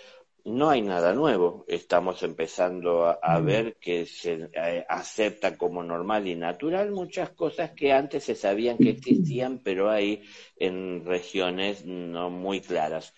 no 0.46 0.70
hay 0.70 0.82
nada 0.82 1.14
nuevo. 1.14 1.66
Estamos 1.68 2.24
empezando 2.24 3.06
a, 3.06 3.40
mm. 3.40 3.46
ver 3.46 3.76
que 3.76 4.06
se 4.06 4.50
eh, 4.54 4.86
acepta 4.88 5.58
como 5.58 5.84
normal 5.84 6.28
y 6.28 6.36
natural 6.36 6.92
muchas 6.92 7.30
cosas 7.32 7.72
que 7.72 7.94
antes 7.94 8.24
se 8.24 8.36
sabían 8.36 8.78
que 8.78 8.90
existían, 8.90 9.60
pero 9.64 9.90
hay 9.90 10.24
en 10.58 11.06
regiones 11.06 11.86
no 11.86 12.30
muy 12.30 12.62
claras. 12.62 13.14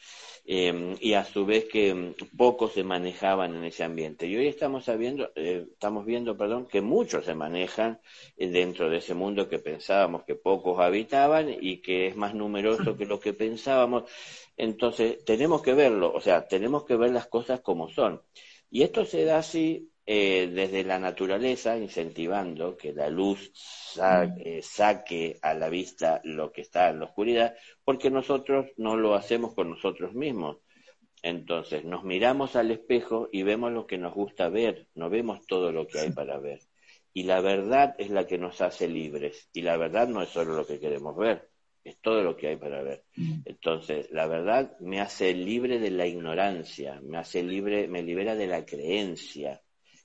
Em, 0.45 0.97
y 0.99 1.13
a 1.13 1.23
su 1.23 1.45
vez 1.45 1.65
que 1.71 1.89
em, 1.89 2.13
pocos 2.35 2.73
se 2.73 2.83
manejaban 2.83 3.55
en 3.55 3.63
ese 3.63 3.85
ambiente. 3.85 4.27
Y 4.27 4.35
hoy 4.35 4.47
estamos 4.47 4.83
sabiendo, 4.83 5.31
eh, 5.35 5.67
estamos 5.71 6.05
viendo, 6.05 6.35
perdón, 6.35 6.67
que 6.67 6.81
muchos 6.81 7.23
se 7.25 7.33
manejan 7.33 8.01
eh, 8.35 8.49
dentro 8.49 8.89
de 8.89 8.97
ese 8.97 9.13
mundo 9.13 9.47
que 9.47 9.59
pensábamos 9.59 10.23
que 10.23 10.35
pocos 10.35 10.81
habitaban 10.81 11.49
y 11.49 11.77
que 11.77 12.07
es 12.07 12.17
más 12.17 12.33
numeroso 12.35 12.97
que 12.97 13.05
lo 13.05 13.21
que 13.21 13.31
pensábamos. 13.33 14.03
Entonces, 14.57 15.23
tenemos 15.25 15.61
que 15.61 15.73
verlo, 15.73 16.13
o 16.13 16.21
sea, 16.21 16.47
tenemos 16.47 16.85
que 16.85 16.95
ver 16.95 17.11
las 17.11 17.27
cosas 17.27 17.61
como 17.61 17.89
son. 17.89 18.21
Y 18.69 18.83
esto 18.83 19.05
se 19.05 19.25
da 19.25 19.37
así 19.39 19.91
eh, 20.05 20.49
desde 20.53 20.83
la 20.83 20.99
naturaleza, 20.99 21.77
incentivando 21.77 22.75
que 22.75 22.91
la 22.91 23.09
luz 23.09 23.51
eh, 24.37 24.61
saque 24.61 25.37
a 25.41 25.53
la 25.53 25.69
vista 25.69 26.21
lo 26.23 26.51
que 26.51 26.61
está 26.61 26.89
en 26.89 26.99
la 26.99 27.05
oscuridad, 27.05 27.55
porque 27.83 28.11
nosotros 28.11 28.67
no 28.77 28.97
lo 28.97 29.15
hacemos 29.15 29.53
con 29.53 29.69
nosotros 29.69 30.13
mismos. 30.13 30.57
Entonces, 31.21 31.85
nos 31.85 32.03
miramos 32.03 32.57
al 32.57 32.71
espejo 32.71 33.29
y 33.31 33.43
vemos 33.43 33.71
lo 33.71 33.87
que 33.87 33.97
nos 33.97 34.13
gusta 34.13 34.49
ver, 34.49 34.87
no 34.93 35.09
vemos 35.09 35.45
todo 35.47 35.71
lo 35.71 35.87
que 35.87 35.99
hay 35.99 36.11
para 36.11 36.37
ver. 36.37 36.59
Y 37.13 37.23
la 37.23 37.39
verdad 37.39 37.95
es 37.97 38.09
la 38.09 38.27
que 38.27 38.37
nos 38.37 38.59
hace 38.59 38.89
libres. 38.89 39.49
Y 39.53 39.61
la 39.61 39.77
verdad 39.77 40.07
no 40.09 40.21
es 40.21 40.29
solo 40.29 40.53
lo 40.55 40.67
que 40.67 40.79
queremos 40.79 41.15
ver, 41.15 41.49
es 41.83 41.99
todo 41.99 42.23
lo 42.23 42.35
que 42.35 42.47
hay 42.47 42.55
para 42.55 42.81
ver. 42.81 43.03
Mm. 43.15 43.41
Entonces, 43.45 44.09
la 44.11 44.27
verdad 44.27 44.77
me 44.79 45.01
hace 45.01 45.33
libre 45.33 45.79
de 45.79 45.91
la 45.91 46.07
ignorancia, 46.07 46.99
me 47.01 47.17
hace 47.17 47.43
libre, 47.43 47.87
me 47.87 48.03
libera 48.03 48.35
de 48.35 48.47
la 48.47 48.65
creencia. 48.65 49.61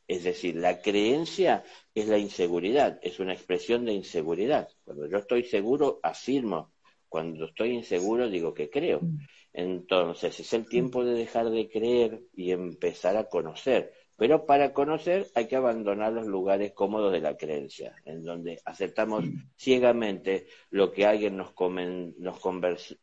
Es 0.06 0.24
decir, 0.24 0.56
la 0.56 0.80
creencia 0.80 1.64
es 1.94 2.08
la 2.08 2.18
inseguridad, 2.18 2.98
es 3.02 3.20
una 3.20 3.34
expresión 3.34 3.84
de 3.84 3.92
inseguridad. 3.92 4.68
Cuando 4.82 5.06
yo 5.08 5.18
estoy 5.18 5.44
seguro, 5.44 6.00
afirmo. 6.02 6.72
Cuando 7.08 7.46
estoy 7.46 7.70
inseguro, 7.70 8.28
digo 8.28 8.52
que 8.54 8.70
creo. 8.70 9.00
Mm. 9.02 9.18
Entonces, 9.52 10.40
es 10.40 10.52
el 10.52 10.66
tiempo 10.66 11.04
de 11.04 11.14
dejar 11.14 11.50
de 11.50 11.68
creer 11.68 12.22
y 12.34 12.52
empezar 12.52 13.16
a 13.16 13.28
conocer. 13.28 13.92
Pero 14.18 14.46
para 14.46 14.72
conocer 14.72 15.28
hay 15.37 15.46
que 15.46 15.54
abandonar 15.54 16.12
los 16.12 16.26
lugares 16.26 16.72
cómodos 16.72 17.12
de 17.12 17.20
la 17.20 17.37
creencia, 17.37 17.94
en 18.04 18.24
donde 18.24 18.61
aceptamos 18.64 19.24
ciegamente 19.57 20.48
lo 20.70 20.92
que 20.92 21.07
alguien 21.07 21.37
nos, 21.37 21.54
nos, 22.18 22.96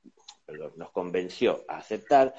nos 0.76 0.92
convenció 0.92 1.64
a 1.70 1.78
aceptar 1.78 2.36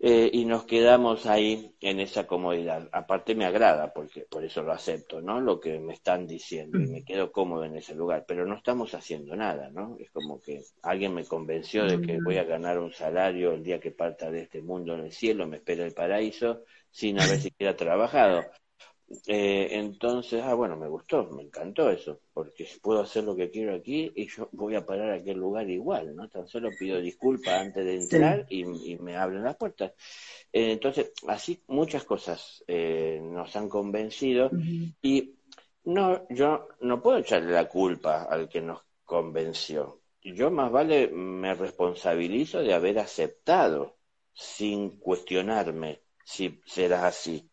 eh, 0.00 0.30
y 0.32 0.44
nos 0.44 0.64
quedamos 0.64 1.26
ahí 1.26 1.74
en 1.80 1.98
esa 1.98 2.26
comodidad. 2.26 2.88
Aparte 2.92 3.34
me 3.34 3.44
agrada, 3.44 3.92
porque 3.92 4.20
por 4.30 4.44
eso 4.44 4.62
lo 4.62 4.72
acepto, 4.72 5.20
¿no? 5.20 5.40
Lo 5.40 5.58
que 5.58 5.80
me 5.80 5.94
están 5.94 6.26
diciendo 6.26 6.78
y 6.78 6.86
me 6.86 7.04
quedo 7.04 7.32
cómodo 7.32 7.64
en 7.64 7.76
ese 7.76 7.96
lugar, 7.96 8.24
pero 8.26 8.46
no 8.46 8.56
estamos 8.56 8.94
haciendo 8.94 9.34
nada, 9.34 9.70
¿no? 9.70 9.96
Es 9.98 10.10
como 10.10 10.40
que 10.40 10.62
alguien 10.82 11.14
me 11.14 11.24
convenció 11.24 11.84
de 11.84 12.00
que 12.00 12.20
voy 12.22 12.36
a 12.36 12.44
ganar 12.44 12.78
un 12.78 12.92
salario 12.92 13.52
el 13.52 13.64
día 13.64 13.80
que 13.80 13.90
parta 13.90 14.30
de 14.30 14.42
este 14.42 14.62
mundo 14.62 14.94
en 14.94 15.00
el 15.00 15.12
cielo, 15.12 15.48
me 15.48 15.56
espera 15.56 15.84
el 15.84 15.94
paraíso 15.94 16.62
sin 16.90 17.20
haber 17.20 17.40
siquiera 17.40 17.76
trabajado. 17.76 18.44
Eh, 19.26 19.68
entonces, 19.72 20.42
ah, 20.44 20.54
bueno, 20.54 20.76
me 20.76 20.88
gustó, 20.88 21.24
me 21.30 21.42
encantó 21.42 21.90
eso, 21.90 22.20
porque 22.32 22.68
puedo 22.82 23.00
hacer 23.00 23.24
lo 23.24 23.34
que 23.34 23.50
quiero 23.50 23.74
aquí 23.74 24.12
y 24.14 24.28
yo 24.28 24.48
voy 24.52 24.74
a 24.74 24.84
parar 24.84 25.10
a 25.10 25.14
aquel 25.14 25.38
lugar 25.38 25.68
igual, 25.70 26.14
¿no? 26.14 26.28
Tan 26.28 26.46
solo 26.46 26.70
pido 26.78 27.00
disculpas 27.00 27.54
antes 27.60 27.84
de 27.84 27.94
entrar 27.94 28.46
y, 28.50 28.64
me 28.98 29.16
abren 29.16 29.44
las 29.44 29.56
puertas. 29.56 29.92
Eh, 30.52 30.72
entonces, 30.72 31.12
así 31.26 31.62
muchas 31.68 32.04
cosas 32.04 32.62
eh, 32.66 33.18
nos 33.22 33.56
han 33.56 33.68
convencido 33.68 34.50
y 35.00 35.34
no, 35.84 36.26
yo 36.28 36.68
no 36.80 37.00
puedo 37.00 37.18
echarle 37.18 37.52
la 37.52 37.66
culpa 37.66 38.24
al 38.24 38.48
que 38.48 38.60
nos 38.60 38.82
convenció. 39.04 40.02
Yo 40.22 40.50
más 40.50 40.70
vale 40.70 41.08
me 41.08 41.54
responsabilizo 41.54 42.58
de 42.58 42.74
haber 42.74 42.98
aceptado 42.98 43.96
sin 44.34 44.98
cuestionarme 44.98 46.02
si 46.24 46.60
será 46.66 47.06
así. 47.06 47.50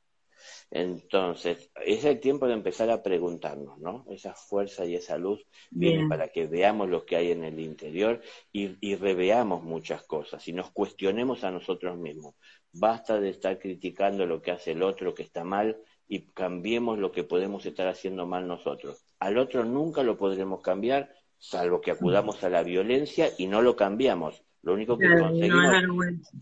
Entonces, 0.77 1.71
es 1.85 2.03
el 2.03 2.19
tiempo 2.19 2.47
de 2.47 2.53
empezar 2.53 2.89
a 2.89 3.01
preguntarnos, 3.01 3.79
¿no? 3.79 4.05
Esa 4.09 4.33
fuerza 4.33 4.83
y 4.83 4.95
esa 4.95 5.17
luz 5.17 5.47
viene 5.71 6.05
para 6.09 6.27
que 6.27 6.47
veamos 6.47 6.89
lo 6.89 7.05
que 7.05 7.15
hay 7.15 7.31
en 7.31 7.45
el 7.45 7.61
interior 7.61 8.21
y, 8.51 8.75
y 8.85 8.95
reveamos 8.97 9.63
muchas 9.63 10.03
cosas 10.03 10.45
y 10.49 10.51
nos 10.51 10.71
cuestionemos 10.71 11.45
a 11.45 11.51
nosotros 11.51 11.97
mismos. 11.97 12.35
Basta 12.73 13.21
de 13.21 13.29
estar 13.29 13.57
criticando 13.57 14.25
lo 14.25 14.41
que 14.41 14.51
hace 14.51 14.73
el 14.73 14.83
otro 14.83 15.13
que 15.13 15.23
está 15.23 15.45
mal 15.45 15.81
y 16.09 16.25
cambiemos 16.33 16.99
lo 16.99 17.09
que 17.13 17.23
podemos 17.23 17.65
estar 17.65 17.87
haciendo 17.87 18.27
mal 18.27 18.45
nosotros. 18.45 19.05
Al 19.19 19.37
otro 19.37 19.63
nunca 19.63 20.03
lo 20.03 20.17
podremos 20.17 20.59
cambiar, 20.59 21.09
salvo 21.37 21.79
que 21.79 21.91
acudamos 21.91 22.43
a 22.43 22.49
la 22.49 22.63
violencia 22.63 23.29
y 23.37 23.47
no 23.47 23.61
lo 23.61 23.77
cambiamos. 23.77 24.43
Lo 24.65 24.73
único 24.73 24.97
que 24.97 25.07
conseguimos 25.07 25.75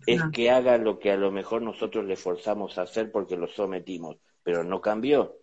es 0.07 0.21
que 0.31 0.49
haga 0.49 0.77
lo 0.77 0.97
que 0.97 1.11
a 1.11 1.17
lo 1.17 1.29
mejor 1.29 1.61
nosotros 1.61 2.05
le 2.05 2.15
forzamos 2.15 2.77
a 2.77 2.83
hacer 2.83 3.11
porque 3.11 3.35
lo 3.35 3.47
sometimos, 3.47 4.15
pero 4.41 4.63
no 4.63 4.79
cambió. 4.79 5.39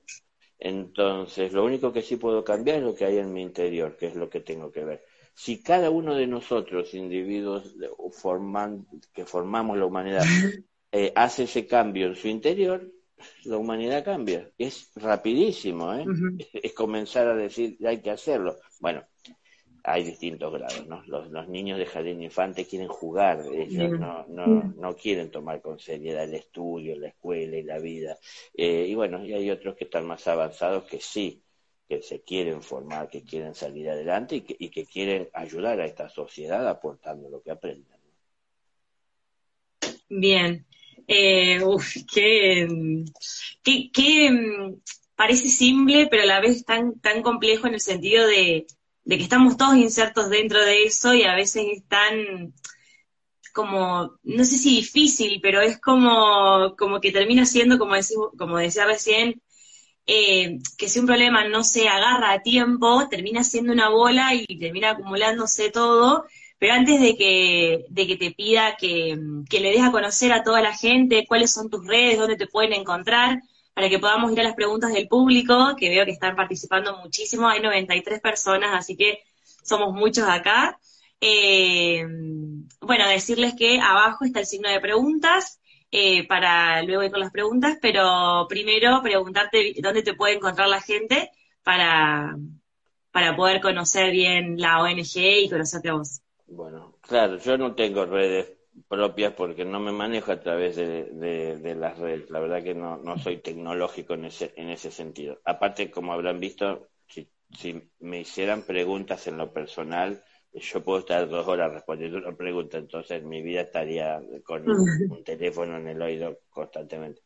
Entonces, 0.58 1.52
lo 1.52 1.62
único 1.62 1.92
que 1.92 2.00
sí 2.00 2.16
puedo 2.16 2.42
cambiar 2.42 2.78
es 2.78 2.84
lo 2.84 2.94
que 2.94 3.04
hay 3.04 3.18
en 3.18 3.34
mi 3.34 3.42
interior, 3.42 3.98
que 3.98 4.06
es 4.06 4.16
lo 4.16 4.30
que 4.30 4.40
tengo 4.40 4.72
que 4.72 4.84
ver. 4.84 5.04
Si 5.34 5.62
cada 5.62 5.90
uno 5.90 6.14
de 6.14 6.26
nosotros, 6.26 6.94
individuos 6.94 7.76
forman, 8.12 8.86
que 9.12 9.26
formamos 9.26 9.76
la 9.76 9.84
humanidad, 9.84 10.22
eh, 10.92 11.12
hace 11.14 11.42
ese 11.42 11.66
cambio 11.66 12.06
en 12.06 12.16
su 12.16 12.28
interior, 12.28 12.90
la 13.44 13.58
humanidad 13.58 14.02
cambia. 14.02 14.50
Es 14.56 14.90
rapidísimo, 14.96 15.92
¿eh? 15.92 16.06
Es 16.54 16.72
comenzar 16.72 17.28
a 17.28 17.36
decir, 17.36 17.76
hay 17.86 18.00
que 18.00 18.10
hacerlo. 18.10 18.56
Bueno, 18.80 19.04
hay 19.82 20.04
distintos 20.04 20.52
grados, 20.52 20.86
¿no? 20.86 21.02
Los, 21.06 21.30
los, 21.30 21.48
niños 21.48 21.78
de 21.78 21.86
jardín 21.86 22.22
infante 22.22 22.66
quieren 22.66 22.88
jugar, 22.88 23.44
ellos 23.52 23.98
no, 23.98 24.26
no, 24.28 24.74
no, 24.76 24.96
quieren 24.96 25.30
tomar 25.30 25.60
con 25.60 25.78
seriedad 25.78 26.24
el 26.24 26.34
estudio, 26.34 26.96
la 26.96 27.08
escuela 27.08 27.56
y 27.56 27.62
la 27.62 27.78
vida. 27.78 28.18
Eh, 28.54 28.86
y 28.88 28.94
bueno, 28.94 29.24
y 29.24 29.32
hay 29.32 29.50
otros 29.50 29.76
que 29.76 29.84
están 29.84 30.06
más 30.06 30.26
avanzados 30.28 30.84
que 30.84 31.00
sí, 31.00 31.42
que 31.88 32.02
se 32.02 32.22
quieren 32.22 32.62
formar, 32.62 33.08
que 33.08 33.22
quieren 33.22 33.54
salir 33.54 33.88
adelante 33.88 34.36
y 34.36 34.40
que, 34.42 34.56
y 34.58 34.68
que 34.68 34.86
quieren 34.86 35.28
ayudar 35.32 35.80
a 35.80 35.86
esta 35.86 36.08
sociedad 36.08 36.68
aportando 36.68 37.28
lo 37.30 37.42
que 37.42 37.50
aprenden. 37.50 37.98
Bien. 40.08 40.66
Eh, 41.06 41.62
uf, 41.64 41.96
qué, 42.12 42.68
qué, 43.62 43.90
qué, 43.92 44.30
mm, 44.30 44.80
parece 45.16 45.48
simple, 45.48 46.06
pero 46.08 46.22
a 46.22 46.26
la 46.26 46.40
vez 46.40 46.64
tan, 46.64 47.00
tan 47.00 47.22
complejo 47.22 47.66
en 47.66 47.74
el 47.74 47.80
sentido 47.80 48.26
de 48.26 48.66
de 49.10 49.16
que 49.16 49.24
estamos 49.24 49.56
todos 49.56 49.74
insertos 49.76 50.30
dentro 50.30 50.64
de 50.64 50.84
eso 50.84 51.12
y 51.14 51.24
a 51.24 51.34
veces 51.34 51.66
es 51.68 51.88
tan 51.88 52.54
como, 53.52 54.12
no 54.22 54.44
sé 54.44 54.56
si 54.56 54.76
difícil, 54.76 55.40
pero 55.42 55.60
es 55.60 55.80
como, 55.80 56.76
como 56.78 57.00
que 57.00 57.10
termina 57.10 57.44
siendo, 57.44 57.76
como, 57.76 57.94
como 58.38 58.58
decía 58.58 58.86
recién, 58.86 59.42
eh, 60.06 60.60
que 60.78 60.88
si 60.88 61.00
un 61.00 61.06
problema 61.06 61.42
no 61.48 61.64
se 61.64 61.88
agarra 61.88 62.34
a 62.34 62.42
tiempo, 62.42 63.08
termina 63.08 63.42
siendo 63.42 63.72
una 63.72 63.88
bola 63.88 64.32
y 64.32 64.46
termina 64.60 64.90
acumulándose 64.90 65.70
todo, 65.70 66.24
pero 66.60 66.74
antes 66.74 67.00
de 67.00 67.16
que, 67.16 67.86
de 67.88 68.06
que 68.06 68.16
te 68.16 68.30
pida 68.30 68.76
que, 68.76 69.18
que 69.48 69.58
le 69.58 69.72
des 69.72 69.82
a 69.82 69.90
conocer 69.90 70.32
a 70.32 70.44
toda 70.44 70.60
la 70.62 70.72
gente 70.72 71.26
cuáles 71.26 71.52
son 71.52 71.68
tus 71.68 71.84
redes, 71.84 72.16
dónde 72.16 72.36
te 72.36 72.46
pueden 72.46 72.74
encontrar, 72.74 73.42
para 73.80 73.88
que 73.88 73.98
podamos 73.98 74.30
ir 74.32 74.40
a 74.40 74.44
las 74.44 74.54
preguntas 74.54 74.92
del 74.92 75.08
público, 75.08 75.74
que 75.74 75.88
veo 75.88 76.04
que 76.04 76.10
están 76.10 76.36
participando 76.36 76.98
muchísimo. 76.98 77.48
Hay 77.48 77.62
93 77.62 78.20
personas, 78.20 78.72
así 78.74 78.94
que 78.94 79.20
somos 79.62 79.94
muchos 79.94 80.28
acá. 80.28 80.78
Eh, 81.18 82.04
bueno, 82.82 83.08
decirles 83.08 83.54
que 83.54 83.80
abajo 83.80 84.26
está 84.26 84.40
el 84.40 84.44
signo 84.44 84.68
de 84.68 84.80
preguntas 84.80 85.62
eh, 85.90 86.28
para 86.28 86.82
luego 86.82 87.04
ir 87.04 87.10
con 87.10 87.20
las 87.20 87.30
preguntas, 87.30 87.78
pero 87.80 88.44
primero 88.50 89.00
preguntarte 89.02 89.72
dónde 89.78 90.02
te 90.02 90.12
puede 90.12 90.34
encontrar 90.34 90.68
la 90.68 90.82
gente 90.82 91.30
para, 91.62 92.36
para 93.12 93.34
poder 93.34 93.62
conocer 93.62 94.10
bien 94.10 94.60
la 94.60 94.82
ONG 94.82 95.16
y 95.16 95.48
conocerte 95.48 95.88
a 95.88 95.94
vos. 95.94 96.20
Bueno, 96.46 96.98
claro, 97.00 97.38
yo 97.38 97.56
no 97.56 97.74
tengo 97.74 98.04
redes 98.04 98.59
propias 98.88 99.34
porque 99.34 99.64
no 99.64 99.80
me 99.80 99.92
manejo 99.92 100.32
a 100.32 100.40
través 100.40 100.76
de, 100.76 101.04
de, 101.58 101.74
las 101.74 101.98
redes. 101.98 102.30
La 102.30 102.40
verdad 102.40 102.62
que 102.62 102.74
no, 102.74 102.96
no 102.98 103.18
soy 103.18 103.38
tecnológico 103.38 104.14
en 104.14 104.26
ese, 104.26 104.52
en 104.56 104.70
ese 104.70 104.90
sentido. 104.90 105.40
Aparte, 105.44 105.90
como 105.90 106.12
habrán 106.12 106.40
visto, 106.40 106.88
si, 107.06 107.28
si 107.56 107.90
me 108.00 108.20
hicieran 108.20 108.62
preguntas 108.62 109.26
en 109.26 109.36
lo 109.36 109.52
personal, 109.52 110.22
yo 110.52 110.82
puedo 110.82 110.98
estar 110.98 111.28
dos 111.28 111.46
horas 111.46 111.72
respondiendo 111.72 112.18
una 112.18 112.36
pregunta, 112.36 112.78
entonces 112.78 113.22
mi 113.22 113.40
vida 113.40 113.62
estaría 113.62 114.20
con 114.44 114.68
un 114.68 115.22
teléfono 115.24 115.76
en 115.76 115.86
el 115.86 116.02
oído 116.02 116.40
constantemente. 116.50 117.22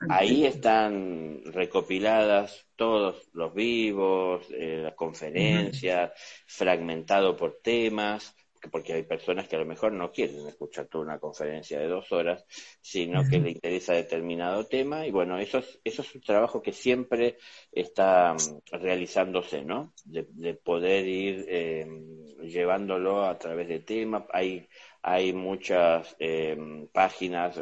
ahí 0.09 0.45
están 0.45 1.41
recopiladas 1.45 2.67
todos 2.75 3.29
los 3.33 3.55
vivos, 3.55 4.45
eh, 4.51 4.81
las 4.83 4.95
conferencias, 4.95 6.11
fragmentado 6.49 7.37
por 7.37 7.61
temas, 7.63 8.35
porque 8.69 8.93
hay 8.95 9.03
personas 9.03 9.49
que 9.49 9.57
a 9.57 9.59
lo 9.59 9.67
mejor 9.67 9.93
no 9.93 10.11
quieren 10.11 10.47
escuchar 10.47 10.87
toda 10.87 11.05
una 11.05 11.19
conferencia 11.19 11.79
de 11.79 11.89
dos 11.89 12.11
horas, 12.13 12.45
sino 12.81 13.29
que 13.29 13.39
le 13.39 13.51
interesa 13.51 13.95
determinado 13.95 14.67
tema 14.67 15.07
y 15.07 15.11
bueno, 15.11 15.39
eso 15.39 15.59
es, 15.59 15.81
eso 15.85 16.03
es 16.03 16.15
un 16.15 16.21
trabajo 16.23 16.63
que 16.63 16.73
siempre 16.73 17.37
está 17.73 18.35
mm, 18.35 18.77
realizándose, 18.77 19.65
¿no? 19.65 19.93
De, 20.05 20.55
poder 20.55 21.07
ir 21.07 21.47
em, 21.49 22.27
llevándolo 22.39 23.25
a 23.25 23.39
través 23.39 23.69
de 23.69 23.81
temas. 23.81 24.25
Hay, 24.33 24.69
hay 25.03 25.33
muchas 25.33 26.17
em, 26.19 26.89
páginas 26.89 27.61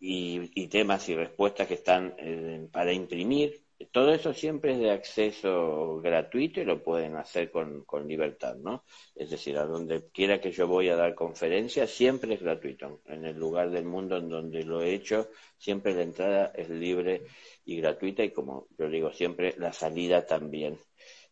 y, 0.00 0.50
y, 0.54 0.68
temas 0.68 1.08
y 1.08 1.14
respuestas 1.14 1.66
que 1.66 1.74
están 1.74 2.14
eh, 2.18 2.68
para 2.70 2.92
imprimir 2.92 3.65
todo 3.92 4.12
eso 4.14 4.32
siempre 4.32 4.72
es 4.72 4.78
de 4.78 4.90
acceso 4.90 6.00
gratuito 6.00 6.60
y 6.60 6.64
lo 6.64 6.82
pueden 6.82 7.16
hacer 7.16 7.50
con, 7.50 7.84
con, 7.84 8.08
libertad, 8.08 8.56
¿no? 8.56 8.84
Es 9.14 9.30
decir, 9.30 9.58
a 9.58 9.66
donde 9.66 10.08
quiera 10.10 10.40
que 10.40 10.50
yo 10.50 10.66
voy 10.66 10.88
a 10.88 10.96
dar 10.96 11.14
conferencias, 11.14 11.90
siempre 11.90 12.34
es 12.34 12.42
gratuito. 12.42 13.02
En 13.06 13.26
el 13.26 13.36
lugar 13.36 13.70
del 13.70 13.84
mundo 13.84 14.16
en 14.16 14.28
donde 14.28 14.64
lo 14.64 14.82
he 14.82 14.94
hecho, 14.94 15.28
siempre 15.58 15.94
la 15.94 16.02
entrada 16.02 16.52
es 16.54 16.70
libre 16.70 17.24
y 17.64 17.76
gratuita 17.76 18.24
y 18.24 18.30
como 18.30 18.66
yo 18.78 18.88
digo 18.88 19.12
siempre, 19.12 19.54
la 19.58 19.72
salida 19.72 20.26
también. 20.26 20.78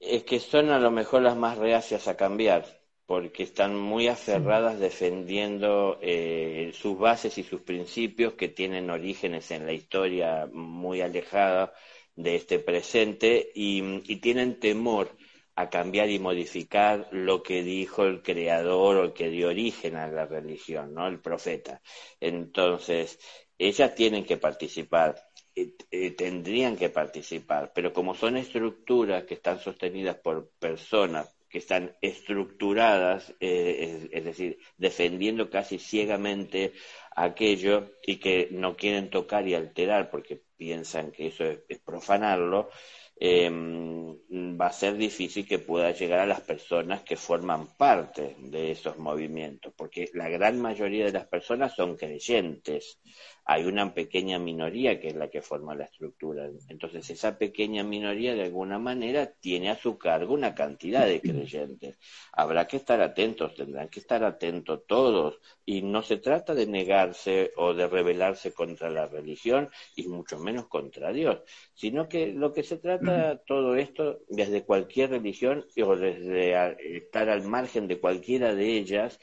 es 0.00 0.22
que 0.24 0.38
son 0.38 0.70
a 0.70 0.78
lo 0.78 0.90
mejor 0.90 1.22
las 1.22 1.36
más 1.36 1.58
reacias 1.58 2.08
a 2.08 2.16
cambiar, 2.16 2.77
porque 3.08 3.44
están 3.44 3.74
muy 3.74 4.06
aferradas 4.06 4.78
defendiendo 4.78 5.98
eh, 6.02 6.72
sus 6.74 6.98
bases 6.98 7.38
y 7.38 7.42
sus 7.42 7.62
principios 7.62 8.34
que 8.34 8.48
tienen 8.48 8.90
orígenes 8.90 9.50
en 9.50 9.64
la 9.64 9.72
historia 9.72 10.46
muy 10.52 11.00
alejada 11.00 11.72
de 12.16 12.36
este 12.36 12.58
presente 12.58 13.50
y, 13.54 14.02
tienen 14.20 14.60
temor 14.60 15.16
a 15.54 15.70
cambiar 15.70 16.10
y 16.10 16.18
modificar 16.18 17.08
lo 17.10 17.42
que 17.42 17.62
dijo 17.62 18.04
el 18.04 18.20
creador 18.22 18.96
o 18.96 19.04
el 19.04 19.12
que 19.14 19.30
dio 19.30 19.48
origen 19.48 19.96
a 19.96 20.06
la 20.08 20.26
religión, 20.26 20.92
¿no? 20.92 21.08
El 21.08 21.20
profeta. 21.20 21.80
Entonces, 22.20 23.18
ellas 23.56 23.94
tienen 23.94 24.26
que 24.26 24.36
participar 24.36 25.16
eh, 25.54 25.72
eh, 25.90 26.10
tendrían 26.10 26.76
que 26.76 26.90
participar, 26.90 27.72
pero 27.74 27.90
como 27.94 28.14
son 28.14 28.36
estructuras 28.36 29.24
que 29.24 29.32
están 29.32 29.60
sostenidas 29.60 30.16
por 30.16 30.50
personas 30.58 31.37
que 31.48 31.58
están 31.58 31.96
estructuradas, 32.02 33.34
eh, 33.40 34.08
es, 34.12 34.24
decir, 34.24 34.58
defendiendo 34.76 35.50
casi 35.50 35.78
ciegamente 35.78 36.72
aquello 37.14 37.92
y 38.06 38.16
que 38.16 38.48
no 38.50 38.76
quieren 38.76 39.10
tocar 39.10 39.46
y 39.48 39.54
alterar 39.54 40.10
porque 40.10 40.42
piensan 40.56 41.10
que 41.10 41.28
eso 41.28 41.44
es 41.68 41.78
profanarlo, 41.78 42.70
Em, 43.20 44.16
va 44.60 44.66
a 44.66 44.72
ser 44.72 44.96
difícil 44.96 45.46
que 45.46 45.58
pueda 45.58 45.90
llegar 45.90 46.20
a 46.20 46.26
las 46.26 46.40
personas 46.40 47.02
que 47.02 47.16
forman 47.16 47.66
parte 47.76 48.36
de 48.38 48.70
esos 48.70 48.96
movimientos, 48.98 49.72
porque 49.76 50.08
la 50.14 50.28
gran 50.28 50.60
mayoría 50.60 51.06
de 51.06 51.12
las 51.12 51.26
personas 51.26 51.74
son 51.74 51.96
creyentes. 51.96 53.00
Hay 53.44 53.64
una 53.64 53.92
pequeña 53.94 54.38
minoría 54.38 55.00
que 55.00 55.08
es 55.08 55.16
la 55.16 55.30
que 55.30 55.40
forma 55.40 55.74
la 55.74 55.84
estructura. 55.84 56.48
Entonces, 56.68 57.08
esa 57.10 57.38
pequeña 57.38 57.82
minoría, 57.82 58.34
de 58.34 58.44
alguna 58.44 58.78
manera, 58.78 59.32
tiene 59.40 59.70
a 59.70 59.76
su 59.76 59.96
cargo 59.96 60.34
una 60.34 60.54
cantidad 60.54 61.06
de 61.06 61.20
creyentes. 61.20 61.98
Habrá 62.32 62.66
que 62.66 62.76
estar 62.76 63.00
atentos, 63.00 63.54
tendrán 63.54 63.88
que 63.88 64.00
estar 64.00 64.22
atentos 64.22 64.86
todos. 64.86 65.40
Y 65.64 65.80
no 65.80 66.02
se 66.02 66.18
trata 66.18 66.54
de 66.54 66.66
negarse 66.66 67.52
o 67.56 67.72
de 67.72 67.86
rebelarse 67.86 68.52
contra 68.52 68.90
la 68.90 69.06
religión, 69.06 69.70
y 69.96 70.06
mucho 70.08 70.38
menos 70.38 70.68
contra 70.68 71.10
Dios, 71.12 71.40
sino 71.74 72.06
que 72.08 72.28
lo 72.28 72.52
que 72.52 72.62
se 72.62 72.76
trata 72.76 73.07
todo 73.46 73.76
esto 73.76 74.20
desde 74.28 74.64
cualquier 74.64 75.10
religión 75.10 75.66
o 75.84 75.96
desde 75.96 76.96
estar 76.96 77.28
al 77.28 77.42
margen 77.44 77.88
de 77.88 78.00
cualquiera 78.00 78.54
de 78.54 78.76
ellas 78.76 79.18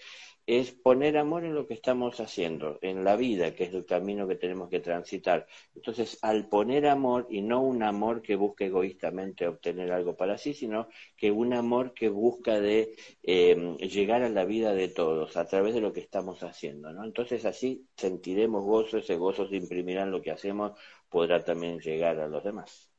es 0.48 0.72
poner 0.72 1.18
amor 1.18 1.44
en 1.44 1.56
lo 1.56 1.66
que 1.66 1.74
estamos 1.74 2.20
haciendo, 2.20 2.78
en 2.82 3.04
la 3.04 3.16
vida, 3.16 3.56
que 3.56 3.64
es 3.64 3.74
el 3.74 3.86
camino 3.86 4.28
que 4.28 4.36
tenemos 4.36 4.70
que 4.70 4.80
transitar. 4.80 5.48
Entonces, 5.74 6.20
al 6.22 6.48
poner 6.50 6.86
amor, 6.86 7.26
y 7.30 7.42
no 7.42 7.62
un 7.62 7.82
amor 7.82 8.22
que 8.22 8.36
busque 8.36 8.66
egoístamente 8.66 9.48
obtener 9.48 9.92
algo 9.92 10.16
para 10.16 10.38
sí, 10.38 10.54
sino 10.54 10.88
que 11.18 11.32
un 11.32 11.54
amor 11.54 11.94
que 11.94 12.10
busca 12.10 12.60
de 12.60 12.96
em, 13.24 13.78
llegar 13.78 14.22
a 14.22 14.30
la 14.30 14.46
vida 14.46 14.74
de 14.74 14.88
todos 14.90 15.36
a 15.36 15.48
través 15.48 15.74
de 15.74 15.82
lo 15.82 15.94
que 15.94 16.02
estamos 16.02 16.44
haciendo. 16.44 16.94
¿no? 16.94 17.04
Entonces, 17.04 17.46
así 17.46 17.88
sentiremos 17.98 18.64
gozo, 18.64 19.00
ese 19.00 19.16
gozo 19.16 19.48
se 19.48 19.56
imprimirá 19.56 20.04
en 20.04 20.12
lo 20.12 20.22
que 20.22 20.32
hacemos, 20.32 20.74
podrá 21.10 21.44
también 21.44 21.80
llegar 21.80 22.20
a 22.20 22.28
los 22.28 22.44
demás. 22.44 22.95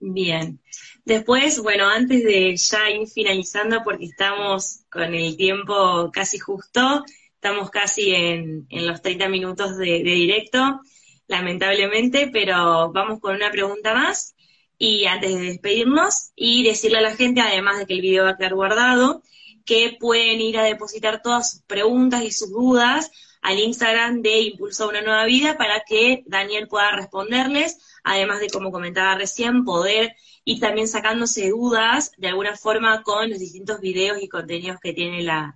Bien. 0.00 0.58
Después, 1.04 1.60
bueno, 1.62 1.86
antes 1.88 2.24
de 2.24 2.56
ya 2.56 2.90
ir 2.90 3.06
finalizando, 3.06 3.82
porque 3.84 4.06
estamos 4.06 4.84
con 4.90 5.14
el 5.14 5.36
tiempo 5.36 6.10
casi 6.10 6.38
justo, 6.38 7.04
estamos 7.34 7.70
casi 7.70 8.14
en, 8.14 8.66
los 8.70 9.02
30 9.02 9.28
minutos 9.28 9.76
de, 9.76 10.02
directo, 10.02 10.80
lamentablemente, 11.26 12.30
pero 12.32 12.90
vamos 12.92 13.20
con 13.20 13.36
una 13.36 13.50
pregunta 13.50 13.94
más. 13.94 14.34
Y 14.78 15.04
antes 15.04 15.34
de 15.34 15.40
despedirnos, 15.40 16.32
y 16.34 16.64
decirle 16.64 16.98
a 16.98 17.02
la 17.02 17.16
gente, 17.16 17.42
además 17.42 17.78
de 17.78 17.86
que 17.86 17.94
el 17.94 18.00
video 18.00 18.24
va 18.24 18.30
a 18.30 18.36
quedar 18.38 18.54
guardado, 18.54 19.22
que 19.66 19.96
pueden 20.00 20.40
ir 20.40 20.58
a 20.58 20.64
depositar 20.64 21.20
todas 21.22 21.50
sus 21.50 21.62
preguntas 21.62 22.24
y 22.24 22.30
sus 22.30 22.50
dudas 22.50 23.10
al 23.42 23.58
Instagram 23.58 24.22
de 24.22 24.40
Impulso 24.40 24.84
a 24.84 24.88
una 24.88 25.02
Nueva 25.02 25.26
Vida 25.26 25.58
para 25.58 25.80
que 25.86 26.22
Daniel 26.26 26.68
pueda 26.68 26.92
responderles 26.92 27.89
además 28.04 28.40
de, 28.40 28.48
como 28.48 28.70
comentaba 28.70 29.14
recién, 29.16 29.64
poder 29.64 30.14
ir 30.44 30.60
también 30.60 30.88
sacándose 30.88 31.50
dudas 31.50 32.12
de 32.16 32.28
alguna 32.28 32.56
forma 32.56 33.02
con 33.02 33.30
los 33.30 33.38
distintos 33.38 33.80
videos 33.80 34.22
y 34.22 34.28
contenidos 34.28 34.78
que 34.80 34.92
tiene 34.92 35.22
la, 35.22 35.54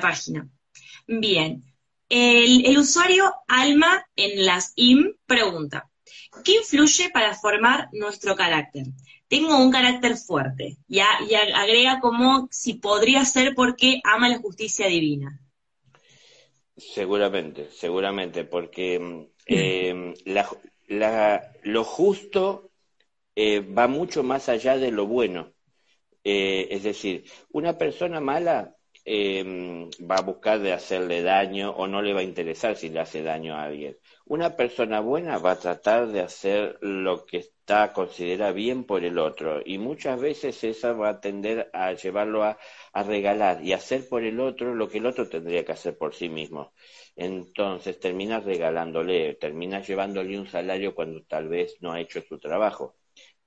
página. 0.00 0.48
Bien, 1.06 1.62
el, 2.08 2.76
usuario 2.78 3.32
Alma 3.46 4.04
en 4.16 4.44
las 4.44 4.72
IM 4.76 5.16
pregunta, 5.26 5.88
¿qué 6.44 6.56
influye 6.56 7.10
para 7.10 7.34
formar 7.34 7.88
nuestro 7.92 8.34
carácter? 8.34 8.86
Tengo 9.28 9.56
un 9.58 9.70
carácter 9.70 10.16
fuerte 10.16 10.76
y, 10.88 11.00
agrega 11.00 12.00
como 12.00 12.48
si 12.50 12.74
podría 12.74 13.24
ser 13.24 13.54
porque 13.54 14.00
ama 14.04 14.28
la 14.28 14.38
justicia 14.38 14.86
divina. 14.86 15.40
Seguramente, 16.76 17.70
seguramente, 17.70 18.44
porque 18.44 18.98
mm, 18.98 19.22
eh, 19.46 20.14
la, 20.26 20.48
la, 20.88 21.52
lo 21.62 21.84
justo 21.84 22.70
eh, 23.36 23.60
va 23.60 23.88
mucho 23.88 24.22
más 24.22 24.48
allá 24.48 24.76
de 24.78 24.90
lo 24.90 25.06
bueno. 25.06 25.52
Eh, 26.24 26.68
es 26.70 26.82
decir, 26.82 27.24
una 27.50 27.78
persona 27.78 28.20
mala 28.20 28.76
em, 29.04 29.88
va 30.10 30.16
a 30.16 30.22
buscar 30.22 30.58
de 30.60 30.72
hacerle 30.72 31.22
daño 31.22 31.70
o 31.70 31.86
no 31.86 32.02
le 32.02 32.12
va 32.12 32.20
a 32.20 32.22
interesar 32.24 32.76
si 32.76 32.88
le 32.88 33.00
hace 33.00 33.22
daño 33.22 33.54
a 33.54 33.64
alguien. 33.64 33.96
Una 34.26 34.56
persona 34.56 35.00
buena 35.00 35.38
va 35.38 35.52
a 35.52 35.58
tratar 35.60 36.08
de 36.08 36.20
hacer 36.20 36.78
lo 36.80 37.24
que 37.26 37.38
está 37.38 37.92
considera 37.92 38.52
bien 38.52 38.84
por 38.84 39.04
el 39.04 39.18
otro 39.18 39.60
y 39.64 39.78
muchas 39.78 40.20
veces 40.20 40.64
esa 40.64 40.92
va 40.92 41.10
a 41.10 41.20
tender 41.20 41.70
a 41.72 41.92
llevarlo 41.92 42.42
a, 42.44 42.58
a 42.92 43.02
regalar 43.04 43.64
y 43.64 43.72
hacer 43.72 44.08
por 44.08 44.24
el 44.24 44.40
otro 44.40 44.74
lo 44.74 44.88
que 44.88 44.98
el 44.98 45.06
otro 45.06 45.28
tendría 45.28 45.64
que 45.64 45.72
hacer 45.72 45.96
por 45.96 46.14
sí 46.14 46.28
mismo. 46.28 46.72
Entonces 47.16 47.98
termina 47.98 48.40
regalándole, 48.40 49.34
termina 49.34 49.80
llevándole 49.80 50.38
un 50.38 50.46
salario 50.46 50.94
cuando 50.94 51.22
tal 51.24 51.48
vez 51.48 51.76
no 51.80 51.92
ha 51.92 52.00
hecho 52.00 52.22
su 52.22 52.38
trabajo. 52.38 52.96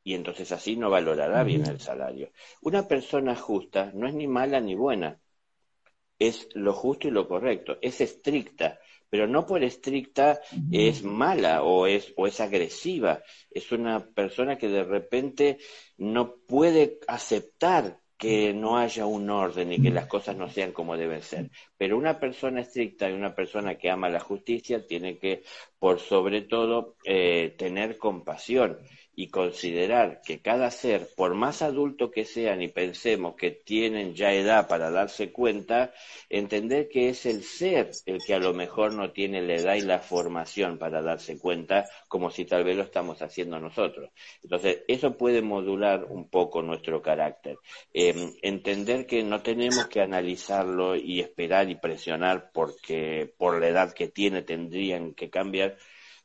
Y 0.03 0.15
entonces 0.15 0.51
así 0.51 0.75
no 0.75 0.89
valorará 0.89 1.43
bien 1.43 1.65
el 1.65 1.79
salario. 1.79 2.31
Una 2.61 2.87
persona 2.87 3.35
justa 3.35 3.91
no 3.93 4.07
es 4.07 4.13
ni 4.15 4.27
mala 4.27 4.59
ni 4.59 4.75
buena, 4.75 5.19
es 6.17 6.49
lo 6.53 6.73
justo 6.73 7.07
y 7.07 7.11
lo 7.11 7.27
correcto, 7.27 7.77
es 7.81 8.01
estricta, 8.01 8.79
pero 9.09 9.25
no 9.25 9.45
por 9.45 9.63
estricta 9.63 10.41
es 10.71 11.03
mala 11.03 11.63
o 11.63 11.87
es, 11.87 12.13
o 12.17 12.27
es 12.27 12.39
agresiva, 12.41 13.23
es 13.49 13.71
una 13.71 14.05
persona 14.05 14.57
que 14.57 14.67
de 14.67 14.83
repente 14.83 15.57
no 15.97 16.35
puede 16.35 16.99
aceptar 17.07 17.98
que 18.19 18.53
no 18.53 18.77
haya 18.77 19.05
un 19.05 19.29
orden 19.29 19.71
y 19.71 19.81
que 19.81 19.91
las 19.91 20.05
cosas 20.05 20.35
no 20.35 20.49
sean 20.49 20.73
como 20.73 20.97
deben 20.97 21.21
ser. 21.21 21.49
Pero 21.77 21.97
una 21.97 22.19
persona 22.19 22.59
estricta 22.59 23.09
y 23.09 23.13
una 23.13 23.33
persona 23.33 23.75
que 23.75 23.89
ama 23.89 24.09
la 24.09 24.19
justicia 24.19 24.85
tiene 24.85 25.17
que, 25.17 25.43
por 25.79 26.01
sobre 26.01 26.41
todo, 26.41 26.97
eh, 27.05 27.55
tener 27.57 27.97
compasión 27.97 28.77
y 29.19 29.27
considerar 29.27 30.21
que 30.21 30.39
cada 30.39 30.71
ser, 30.71 31.09
por 31.17 31.35
más 31.35 31.61
adulto 31.61 32.09
que 32.09 32.23
sean 32.23 32.61
y 32.61 32.69
pensemos 32.69 33.35
que 33.35 33.51
tienen 33.51 34.15
ya 34.15 34.31
edad 34.31 34.69
para 34.69 34.91
darse 34.91 35.33
cuenta, 35.33 35.93
entender 36.29 36.87
que 36.87 37.09
es 37.09 37.25
el 37.25 37.43
ser 37.43 37.91
el 38.05 38.19
que 38.25 38.33
a 38.33 38.39
lo 38.39 38.53
mejor 38.53 38.93
no 38.93 39.11
tiene 39.11 39.41
la 39.41 39.55
edad 39.55 39.75
y 39.75 39.81
la 39.81 39.99
formación 39.99 40.77
para 40.77 41.01
darse 41.01 41.37
cuenta, 41.37 41.89
como 42.07 42.31
si 42.31 42.45
tal 42.45 42.63
vez 42.63 42.77
lo 42.77 42.83
estamos 42.83 43.21
haciendo 43.21 43.59
nosotros. 43.59 44.09
Entonces, 44.41 44.83
eso 44.87 45.17
puede 45.17 45.41
modular 45.41 46.05
un 46.05 46.29
poco 46.29 46.61
nuestro 46.61 47.01
carácter. 47.01 47.57
Em, 47.93 48.31
entender 48.41 49.05
que 49.05 49.21
no 49.21 49.41
tenemos 49.41 49.87
que 49.87 49.99
analizarlo 49.99 50.95
y 50.95 51.19
esperar 51.19 51.69
y 51.69 51.75
presionar 51.75 52.51
porque 52.53 53.29
por 53.37 53.59
la 53.59 53.67
edad 53.67 53.93
que 53.93 54.07
tiene 54.07 54.43
tendrían 54.43 55.13
que 55.13 55.29
cambiar, 55.29 55.75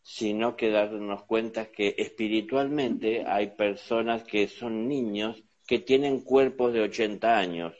sino 0.04 0.54
que 0.54 0.70
darnos 0.70 1.24
cuenta 1.24 1.72
que 1.72 1.94
espiritualmente 1.98 3.24
hay 3.26 3.52
personas 3.56 4.22
que 4.24 4.48
son 4.48 4.86
niños 4.86 5.42
que 5.66 5.78
tienen 5.78 6.20
cuerpos 6.22 6.74
de 6.74 6.82
80 6.82 7.38
años, 7.38 7.74